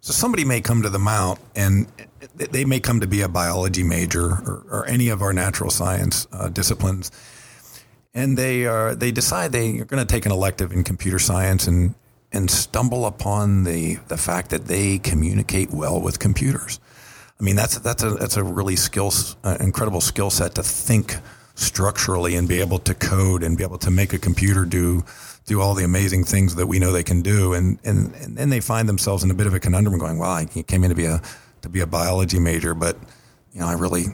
So 0.00 0.12
somebody 0.12 0.44
may 0.44 0.60
come 0.60 0.82
to 0.82 0.88
the 0.88 1.00
Mount 1.00 1.40
and 1.56 1.88
they 2.36 2.64
may 2.64 2.78
come 2.78 3.00
to 3.00 3.06
be 3.06 3.22
a 3.22 3.28
biology 3.28 3.82
major 3.82 4.24
or, 4.24 4.64
or 4.70 4.86
any 4.86 5.08
of 5.08 5.20
our 5.20 5.32
natural 5.32 5.70
science 5.70 6.28
uh, 6.32 6.48
disciplines. 6.48 7.10
And 8.14 8.38
they 8.38 8.66
are 8.66 8.94
they 8.94 9.10
decide 9.10 9.52
they 9.52 9.80
are 9.80 9.84
going 9.84 10.04
to 10.04 10.10
take 10.10 10.24
an 10.24 10.32
elective 10.32 10.72
in 10.72 10.84
computer 10.84 11.18
science 11.18 11.66
and 11.66 11.94
and 12.32 12.50
stumble 12.50 13.04
upon 13.04 13.64
the 13.64 13.96
the 14.08 14.16
fact 14.16 14.50
that 14.50 14.66
they 14.66 14.98
communicate 14.98 15.70
well 15.70 16.00
with 16.00 16.18
computers. 16.18 16.78
I 17.38 17.42
mean, 17.42 17.56
that's 17.56 17.78
that's 17.78 18.02
a 18.02 18.10
that's 18.10 18.36
a 18.36 18.42
really 18.44 18.76
skills 18.76 19.36
uh, 19.44 19.56
incredible 19.60 20.00
skill 20.00 20.30
set 20.30 20.54
to 20.54 20.62
think 20.62 21.16
structurally 21.54 22.36
and 22.36 22.48
be 22.48 22.60
able 22.60 22.78
to 22.78 22.94
code 22.94 23.42
and 23.42 23.56
be 23.56 23.64
able 23.64 23.78
to 23.78 23.90
make 23.90 24.12
a 24.12 24.18
computer 24.18 24.64
do 24.64 25.04
do 25.46 25.60
all 25.60 25.74
the 25.74 25.84
amazing 25.84 26.24
things 26.24 26.54
that 26.56 26.66
we 26.66 26.78
know 26.78 26.92
they 26.92 27.02
can 27.02 27.20
do. 27.22 27.52
And 27.52 27.78
and 27.84 28.14
and 28.14 28.36
then 28.36 28.48
they 28.48 28.60
find 28.60 28.88
themselves 28.88 29.22
in 29.22 29.30
a 29.30 29.34
bit 29.34 29.46
of 29.46 29.54
a 29.54 29.60
conundrum, 29.60 29.98
going, 29.98 30.18
"Well, 30.18 30.30
I 30.30 30.46
came 30.46 30.82
in 30.82 30.90
to 30.90 30.96
be 30.96 31.04
a 31.04 31.20
to 31.62 31.68
be 31.68 31.80
a 31.80 31.86
biology 31.86 32.38
major, 32.38 32.74
but 32.74 32.96
you 33.52 33.60
know, 33.60 33.66
I 33.66 33.74
really 33.74 34.06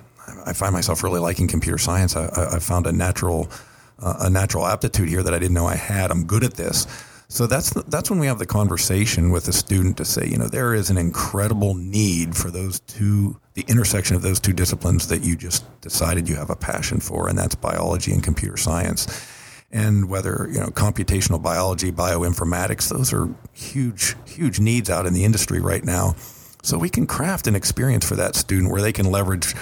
I 0.45 0.53
find 0.53 0.73
myself 0.73 1.05
really 1.05 1.21
liking 1.21 1.47
computer 1.47 1.79
science. 1.79 2.17
I, 2.17 2.29
I 2.57 2.59
found 2.59 2.87
a 2.87 2.93
natural 2.93 3.49
uh, 4.01 4.15
a 4.21 4.31
natural 4.31 4.67
aptitude 4.67 5.09
here 5.09 5.23
that 5.23 5.33
I 5.33 5.39
didn't 5.39 5.55
know 5.55 5.67
I 5.67 5.77
had. 5.77 6.11
I'm 6.11 6.25
good 6.25 6.43
at 6.43 6.55
this." 6.55 6.87
So 7.33 7.47
that's 7.47 7.71
that's 7.85 8.11
when 8.11 8.19
we 8.19 8.27
have 8.27 8.39
the 8.39 8.45
conversation 8.45 9.31
with 9.31 9.47
the 9.47 9.55
student 9.55 9.97
to 9.97 10.05
say, 10.05 10.27
you 10.29 10.37
know, 10.37 10.49
there 10.49 10.75
is 10.75 10.91
an 10.91 10.99
incredible 10.99 11.73
need 11.73 12.37
for 12.37 12.51
those 12.51 12.81
two, 12.81 13.41
the 13.55 13.65
intersection 13.69 14.17
of 14.17 14.21
those 14.21 14.39
two 14.39 14.53
disciplines 14.53 15.09
that 15.09 15.25
you 15.25 15.35
just 15.35 15.65
decided 15.81 16.29
you 16.29 16.37
have 16.37 16.51
a 16.51 16.57
passion 16.57 17.01
for, 17.01 17.31
and 17.31 17.39
that's 17.39 17.55
biology 17.55 18.13
and 18.13 18.23
computer 18.23 18.59
science. 18.59 19.07
And 19.71 20.11
whether 20.11 20.47
you 20.53 20.61
know 20.61 20.67
computational 20.67 21.43
biology, 21.43 21.91
bioinformatics, 21.91 22.91
those 22.91 23.15
are 23.15 23.31
huge, 23.55 24.15
huge 24.27 24.61
needs 24.61 24.91
out 24.91 25.07
in 25.07 25.15
the 25.15 25.25
industry 25.25 25.59
right 25.59 25.83
now. 25.83 26.15
So 26.63 26.77
we 26.77 26.91
can 26.91 27.07
craft 27.07 27.47
an 27.47 27.57
experience 27.57 28.07
for 28.07 28.17
that 28.17 28.37
student 28.37 28.71
where 28.71 28.83
they 28.83 28.93
can 28.93 29.11
leverage 29.11 29.55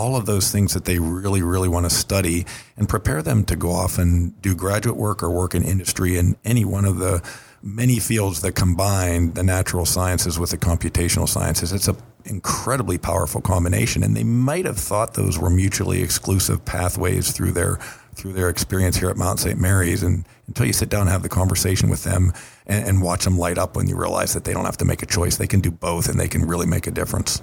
all 0.00 0.16
of 0.16 0.24
those 0.24 0.50
things 0.50 0.72
that 0.72 0.86
they 0.86 0.98
really, 0.98 1.42
really 1.42 1.68
want 1.68 1.84
to 1.84 1.94
study 1.94 2.46
and 2.78 2.88
prepare 2.88 3.20
them 3.20 3.44
to 3.44 3.54
go 3.54 3.70
off 3.70 3.98
and 3.98 4.40
do 4.40 4.54
graduate 4.54 4.96
work 4.96 5.22
or 5.22 5.28
work 5.28 5.54
in 5.54 5.62
industry 5.62 6.16
in 6.16 6.34
any 6.42 6.64
one 6.64 6.86
of 6.86 6.96
the 6.96 7.22
many 7.62 7.98
fields 7.98 8.40
that 8.40 8.52
combine 8.52 9.34
the 9.34 9.42
natural 9.42 9.84
sciences 9.84 10.38
with 10.38 10.48
the 10.48 10.56
computational 10.56 11.28
sciences. 11.28 11.70
It's 11.70 11.86
an 11.86 11.98
incredibly 12.24 12.96
powerful 12.96 13.42
combination, 13.42 14.02
and 14.02 14.16
they 14.16 14.24
might 14.24 14.64
have 14.64 14.78
thought 14.78 15.12
those 15.12 15.38
were 15.38 15.50
mutually 15.50 16.02
exclusive 16.02 16.64
pathways 16.64 17.32
through 17.32 17.52
their 17.52 17.78
through 18.14 18.32
their 18.32 18.48
experience 18.48 18.96
here 18.96 19.10
at 19.10 19.16
Mount 19.18 19.38
St. 19.38 19.58
Mary's. 19.58 20.02
And 20.02 20.26
until 20.46 20.66
you 20.66 20.72
sit 20.72 20.88
down 20.88 21.02
and 21.02 21.10
have 21.10 21.22
the 21.22 21.28
conversation 21.28 21.90
with 21.90 22.04
them 22.04 22.32
and, 22.66 22.86
and 22.86 23.02
watch 23.02 23.24
them 23.24 23.38
light 23.38 23.56
up 23.56 23.76
when 23.76 23.86
you 23.86 23.96
realize 23.96 24.32
that 24.34 24.44
they 24.44 24.52
don't 24.52 24.64
have 24.64 24.78
to 24.78 24.84
make 24.84 25.02
a 25.02 25.06
choice, 25.06 25.36
they 25.36 25.46
can 25.46 25.60
do 25.60 25.70
both, 25.70 26.08
and 26.08 26.18
they 26.18 26.28
can 26.28 26.46
really 26.46 26.66
make 26.66 26.86
a 26.86 26.90
difference. 26.90 27.42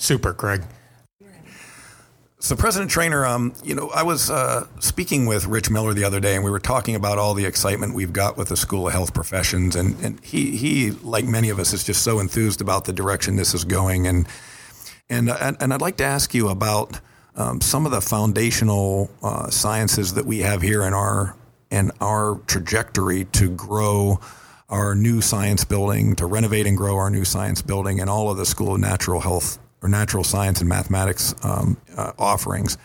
Super, 0.00 0.32
Craig. 0.32 0.62
So, 2.38 2.56
President 2.56 2.90
Trainor, 2.90 3.26
um, 3.26 3.52
you 3.62 3.74
know, 3.74 3.90
I 3.90 4.02
was 4.02 4.30
uh, 4.30 4.66
speaking 4.80 5.26
with 5.26 5.46
Rich 5.46 5.68
Miller 5.68 5.92
the 5.92 6.04
other 6.04 6.20
day, 6.20 6.34
and 6.34 6.42
we 6.42 6.50
were 6.50 6.58
talking 6.58 6.94
about 6.94 7.18
all 7.18 7.34
the 7.34 7.44
excitement 7.44 7.94
we've 7.94 8.14
got 8.14 8.38
with 8.38 8.48
the 8.48 8.56
School 8.56 8.86
of 8.86 8.94
Health 8.94 9.12
Professions, 9.12 9.76
and, 9.76 10.00
and 10.02 10.18
he, 10.24 10.56
he, 10.56 10.90
like 10.90 11.26
many 11.26 11.50
of 11.50 11.58
us, 11.58 11.74
is 11.74 11.84
just 11.84 12.02
so 12.02 12.18
enthused 12.18 12.62
about 12.62 12.86
the 12.86 12.94
direction 12.94 13.36
this 13.36 13.52
is 13.52 13.64
going, 13.64 14.06
and 14.06 14.26
and 15.10 15.28
and 15.28 15.74
I'd 15.74 15.82
like 15.82 15.98
to 15.98 16.04
ask 16.04 16.32
you 16.32 16.48
about 16.48 16.98
um, 17.36 17.60
some 17.60 17.84
of 17.84 17.92
the 17.92 18.00
foundational 18.00 19.10
uh, 19.22 19.50
sciences 19.50 20.14
that 20.14 20.24
we 20.24 20.38
have 20.38 20.62
here 20.62 20.82
in 20.84 20.94
our 20.94 21.36
in 21.70 21.90
our 22.00 22.40
trajectory 22.46 23.26
to 23.32 23.50
grow 23.50 24.18
our 24.70 24.94
new 24.94 25.20
science 25.20 25.66
building, 25.66 26.16
to 26.16 26.24
renovate 26.24 26.66
and 26.66 26.78
grow 26.78 26.96
our 26.96 27.10
new 27.10 27.26
science 27.26 27.60
building, 27.60 28.00
and 28.00 28.08
all 28.08 28.30
of 28.30 28.38
the 28.38 28.46
School 28.46 28.76
of 28.76 28.80
Natural 28.80 29.20
Health 29.20 29.58
or 29.82 29.88
natural 29.88 30.24
science 30.24 30.60
and 30.60 30.68
mathematics 30.68 31.34
um, 31.42 31.76
uh, 31.96 32.12
offerings. 32.18 32.76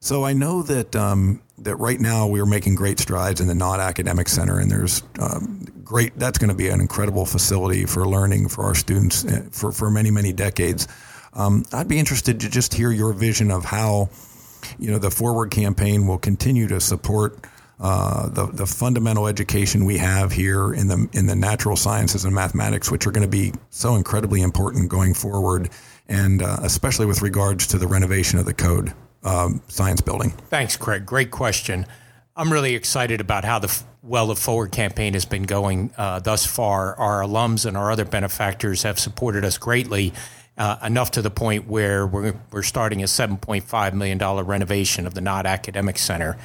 So 0.00 0.22
I 0.22 0.34
know 0.34 0.62
that 0.64 0.94
um, 0.94 1.40
that 1.58 1.76
right 1.76 1.98
now 1.98 2.26
we 2.26 2.38
are 2.40 2.46
making 2.46 2.74
great 2.74 3.00
strides 3.00 3.40
in 3.40 3.46
the 3.46 3.54
Knott 3.54 3.80
Academic 3.80 4.28
Center, 4.28 4.58
and 4.58 4.70
there's 4.70 5.02
um, 5.18 5.66
great. 5.82 6.18
That's 6.18 6.36
going 6.36 6.50
to 6.50 6.54
be 6.54 6.68
an 6.68 6.80
incredible 6.80 7.24
facility 7.24 7.86
for 7.86 8.06
learning 8.06 8.48
for 8.48 8.64
our 8.64 8.74
students 8.74 9.24
uh, 9.24 9.46
for 9.50 9.72
for 9.72 9.90
many 9.90 10.10
many 10.10 10.32
decades. 10.32 10.88
Um, 11.32 11.64
I'd 11.72 11.88
be 11.88 11.98
interested 11.98 12.40
to 12.40 12.50
just 12.50 12.74
hear 12.74 12.92
your 12.92 13.14
vision 13.14 13.50
of 13.50 13.64
how 13.64 14.10
you 14.78 14.90
know 14.90 14.98
the 14.98 15.10
forward 15.10 15.50
campaign 15.50 16.06
will 16.06 16.18
continue 16.18 16.68
to 16.68 16.80
support. 16.80 17.38
Uh, 17.80 18.28
the 18.28 18.46
the 18.46 18.66
fundamental 18.66 19.26
education 19.26 19.84
we 19.84 19.98
have 19.98 20.30
here 20.30 20.72
in 20.72 20.86
the 20.86 21.08
in 21.12 21.26
the 21.26 21.34
natural 21.34 21.76
sciences 21.76 22.24
and 22.24 22.32
mathematics, 22.32 22.88
which 22.88 23.04
are 23.04 23.10
going 23.10 23.26
to 23.26 23.28
be 23.28 23.52
so 23.70 23.96
incredibly 23.96 24.42
important 24.42 24.88
going 24.88 25.12
forward, 25.12 25.68
and 26.08 26.42
uh, 26.42 26.58
especially 26.62 27.06
with 27.06 27.22
regards 27.22 27.66
to 27.68 27.78
the 27.78 27.86
renovation 27.86 28.38
of 28.38 28.44
the 28.44 28.54
Coad 28.54 28.92
um, 29.22 29.62
science 29.68 30.00
building. 30.00 30.30
Thanks, 30.50 30.76
Craig. 30.76 31.06
Great 31.06 31.30
question. 31.30 31.86
I'm 32.36 32.52
really 32.52 32.74
excited 32.74 33.20
about 33.20 33.44
how 33.44 33.58
the 33.58 33.82
well 34.02 34.30
of 34.30 34.38
forward 34.38 34.72
campaign 34.72 35.14
has 35.14 35.24
been 35.24 35.44
going 35.44 35.92
uh, 35.96 36.18
thus 36.20 36.44
far. 36.44 36.94
Our 36.96 37.22
alums 37.22 37.64
and 37.64 37.76
our 37.76 37.90
other 37.90 38.04
benefactors 38.04 38.82
have 38.82 38.98
supported 38.98 39.44
us 39.44 39.56
greatly, 39.56 40.12
uh, 40.58 40.76
enough 40.82 41.12
to 41.12 41.22
the 41.22 41.30
point 41.30 41.66
where 41.66 42.06
we're 42.06 42.34
we're 42.50 42.62
starting 42.62 43.02
a 43.02 43.06
7.5 43.06 43.92
million 43.94 44.18
dollar 44.18 44.44
renovation 44.44 45.06
of 45.06 45.14
the 45.14 45.20
Knott 45.20 45.46
Academic 45.46 45.98
Center. 45.98 46.36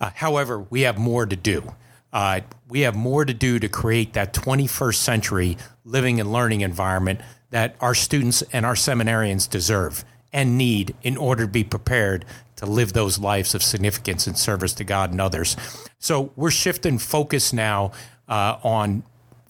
Uh, 0.00 0.10
however, 0.14 0.58
we 0.58 0.82
have 0.82 0.98
more 0.98 1.26
to 1.26 1.36
do. 1.36 1.74
Uh, 2.12 2.40
we 2.68 2.80
have 2.80 2.96
more 2.96 3.24
to 3.24 3.34
do 3.34 3.58
to 3.58 3.68
create 3.68 4.14
that 4.14 4.32
21st 4.32 4.94
century 4.94 5.56
living 5.84 6.20
and 6.20 6.32
learning 6.32 6.62
environment 6.62 7.20
that 7.50 7.76
our 7.80 7.94
students 7.94 8.42
and 8.52 8.66
our 8.66 8.74
seminarians 8.74 9.48
deserve 9.48 10.04
and 10.32 10.58
need 10.58 10.94
in 11.02 11.16
order 11.16 11.44
to 11.44 11.50
be 11.50 11.64
prepared 11.64 12.24
to 12.56 12.66
live 12.66 12.92
those 12.92 13.18
lives 13.18 13.54
of 13.54 13.62
significance 13.62 14.26
and 14.26 14.36
service 14.36 14.74
to 14.74 14.84
God 14.84 15.10
and 15.10 15.20
others. 15.20 15.56
So 15.98 16.32
we're 16.36 16.50
shifting 16.50 16.98
focus 16.98 17.52
now 17.52 17.92
uh, 18.28 18.58
on 18.62 19.04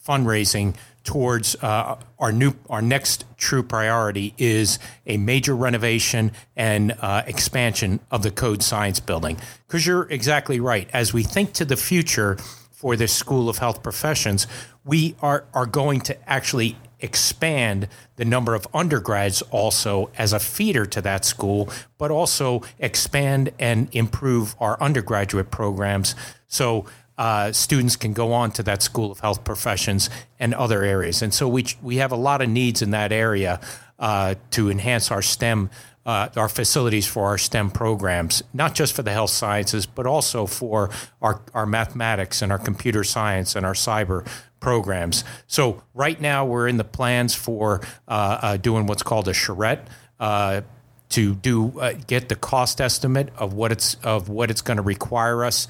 fundraising 0.07 0.77
towards 1.09 1.57
uh, 1.62 1.97
our 2.18 2.31
new 2.31 2.53
our 2.68 2.83
next 2.83 3.25
true 3.38 3.62
priority 3.62 4.35
is 4.37 4.79
a 5.07 5.16
major 5.16 5.57
renovation 5.57 6.33
and 6.55 6.94
uh, 7.01 7.23
expansion 7.27 7.99
of 8.11 8.23
the 8.23 8.31
Coad 8.31 8.62
science 8.62 9.01
building. 9.01 9.38
Because 9.66 9.87
you're 9.87 10.07
exactly 10.11 10.61
right. 10.61 10.87
As 10.92 11.14
we 11.14 11.23
think 11.23 11.55
to 11.55 11.64
the 11.64 11.79
future 11.79 12.37
for 12.71 12.94
this 12.94 13.14
school 13.14 13.49
of 13.49 13.57
health 13.57 13.83
professions 13.83 14.47
we 14.85 15.16
are 15.23 15.47
are 15.55 15.64
going 15.64 16.03
to 16.03 16.31
actually 16.31 16.77
expand 17.01 17.88
the 18.16 18.25
number 18.25 18.55
of 18.55 18.68
undergrads 18.75 19.40
also 19.51 20.11
as 20.18 20.35
a 20.35 20.38
feeder 20.38 20.85
to 20.85 21.01
that 21.01 21.25
school, 21.25 21.71
but 21.97 22.11
also 22.11 22.62
expand 22.79 23.51
and 23.59 23.88
improve 23.92 24.55
our 24.61 24.79
undergraduate 24.83 25.51
programs. 25.51 26.14
So 26.49 26.85
uh, 27.18 27.52
students 27.52 27.96
can 27.96 28.12
go 28.12 28.33
on 28.33 28.52
to 28.52 28.62
that 28.62 28.81
School 28.83 29.11
of 29.11 29.20
Health 29.20 29.44
Professions 29.44 30.09
and 30.38 30.54
other 30.54 30.83
areas. 30.85 31.20
And 31.20 31.35
so 31.35 31.48
we, 31.48 31.66
we 31.83 31.96
have 31.96 32.12
a 32.12 32.16
lot 32.16 32.40
of 32.40 32.48
needs 32.48 32.81
in 32.81 32.92
that 32.92 33.12
area 33.12 33.61
uh, 33.98 34.37
to 34.52 34.70
enhance 34.70 35.11
our 35.11 35.22
STEM. 35.22 35.70
Uh, 36.07 36.31
our 36.37 36.48
facilities 36.48 37.07
for 37.07 37.26
our 37.26 37.37
STEM 37.37 37.70
programs, 37.70 38.42
not 38.54 38.74
just 38.74 38.94
for 38.94 39.02
the 39.02 39.11
health 39.11 39.28
sciences, 39.28 39.85
but 39.85 40.07
also 40.07 40.46
for 40.46 40.88
our, 41.20 41.42
our 41.52 41.66
mathematics 41.66 42.40
and 42.40 42.50
our 42.50 42.59
computer 42.59 43.04
science 43.04 43.54
and 43.54 43.66
our 43.66 43.74
cyber 43.74 44.26
programs. 44.59 45.22
So 45.48 45.83
right 45.92 46.18
now 46.18 46.46
we're 46.46 46.66
in 46.66 46.78
the 46.78 46.85
plans 46.85 47.35
for 47.35 47.83
uh, 48.07 48.38
uh, 48.40 48.57
doing 48.57 48.87
what's 48.87 49.02
called 49.02 49.28
a 49.28 49.35
charrette. 49.35 49.87
Uh, 50.18 50.62
to 51.11 51.35
do 51.35 51.78
uh, 51.81 51.94
get 52.07 52.28
the 52.28 52.37
cost 52.37 52.81
estimate 52.81 53.31
of 53.37 53.54
what 53.54 53.72
it's 53.72 53.94
of 54.04 54.28
what 54.28 54.50
it's 54.50 54.61
going 54.61 54.76
to 54.76 54.83
require 54.83 55.44
us 55.44 55.66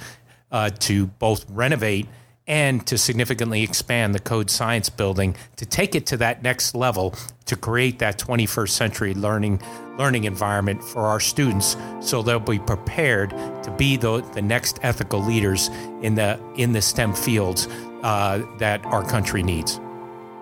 uh, 0.50 0.70
to 0.70 1.06
both 1.06 1.48
renovate 1.50 2.06
and 2.46 2.86
to 2.86 2.96
significantly 2.96 3.62
expand 3.62 4.14
the 4.14 4.18
Coad 4.18 4.48
science 4.50 4.88
building 4.88 5.36
to 5.56 5.66
take 5.66 5.94
it 5.94 6.06
to 6.06 6.16
that 6.16 6.42
next 6.42 6.74
level 6.74 7.14
to 7.44 7.56
create 7.56 7.98
that 7.98 8.18
21st 8.18 8.70
century 8.70 9.14
learning 9.14 9.60
learning 9.98 10.24
environment 10.24 10.82
for 10.82 11.06
our 11.06 11.20
students 11.20 11.76
so 12.00 12.22
they'll 12.22 12.38
be 12.38 12.58
prepared 12.58 13.30
to 13.62 13.74
be 13.76 13.96
the, 13.96 14.20
the 14.32 14.40
next 14.40 14.78
ethical 14.82 15.20
leaders 15.20 15.68
in 16.02 16.14
the 16.14 16.40
in 16.56 16.72
the 16.72 16.80
STEM 16.80 17.12
fields 17.12 17.68
uh, 18.02 18.42
that 18.58 18.84
our 18.86 19.04
country 19.04 19.42
needs. 19.42 19.80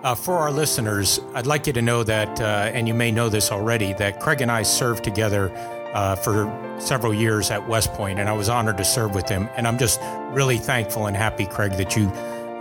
Uh, 0.03 0.13
for 0.13 0.37
our 0.37 0.51
listeners, 0.51 1.19
I'd 1.33 1.47
like 1.47 1.65
you 1.65 1.73
to 1.73 1.81
know 1.81 2.03
that, 2.03 2.39
uh, 2.39 2.71
and 2.71 2.87
you 2.87 2.93
may 2.93 3.11
know 3.11 3.29
this 3.29 3.51
already, 3.51 3.93
that 3.93 4.19
Craig 4.19 4.41
and 4.41 4.51
I 4.51 4.61
served 4.61 5.03
together 5.03 5.49
uh, 5.97 6.15
for 6.15 6.47
several 6.79 7.11
years 7.11 7.49
at 7.49 7.67
West 7.67 7.91
Point, 7.93 8.19
and 8.19 8.29
I 8.29 8.33
was 8.33 8.49
honored 8.49 8.77
to 8.77 8.85
serve 8.85 9.15
with 9.15 9.27
him. 9.27 9.49
And 9.57 9.67
I'm 9.67 9.79
just 9.79 9.99
really 10.29 10.59
thankful 10.59 11.07
and 11.07 11.17
happy, 11.17 11.47
Craig, 11.47 11.71
that 11.73 11.95
you 11.95 12.09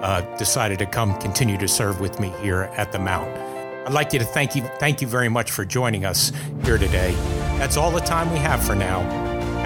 uh, 0.03 0.22
decided 0.38 0.79
to 0.79 0.87
come 0.87 1.14
continue 1.18 1.59
to 1.59 1.68
serve 1.68 2.01
with 2.01 2.18
me 2.18 2.31
here 2.40 2.70
at 2.79 2.92
the 2.92 2.99
Mount. 2.99 3.29
I'd 3.87 3.92
like 3.92 4.14
you 4.14 4.18
to 4.20 4.25
thank 4.25 4.57
you, 4.57 4.62
thank 4.79 5.03
you 5.03 5.07
very 5.07 5.29
much 5.29 5.51
for 5.51 5.66
joining 5.66 6.07
us 6.07 6.33
here 6.64 6.79
today. 6.79 7.12
That's 7.59 7.77
all 7.77 7.90
the 7.90 8.01
time 8.01 8.33
we 8.33 8.38
have 8.38 8.64
for 8.64 8.75
now. 8.75 9.03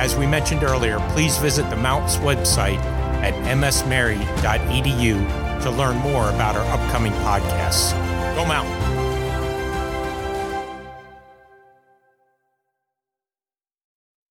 As 0.00 0.16
we 0.16 0.26
mentioned 0.26 0.64
earlier, 0.64 0.98
please 1.10 1.38
visit 1.38 1.70
the 1.70 1.76
Mount's 1.76 2.16
website 2.16 2.78
at 3.22 3.34
msmary.edu 3.44 5.62
to 5.62 5.70
learn 5.70 5.96
more 5.98 6.28
about 6.30 6.56
our 6.56 6.66
upcoming 6.76 7.12
podcasts. 7.12 7.92
Go 8.34 8.44
Mountain! 8.44 8.79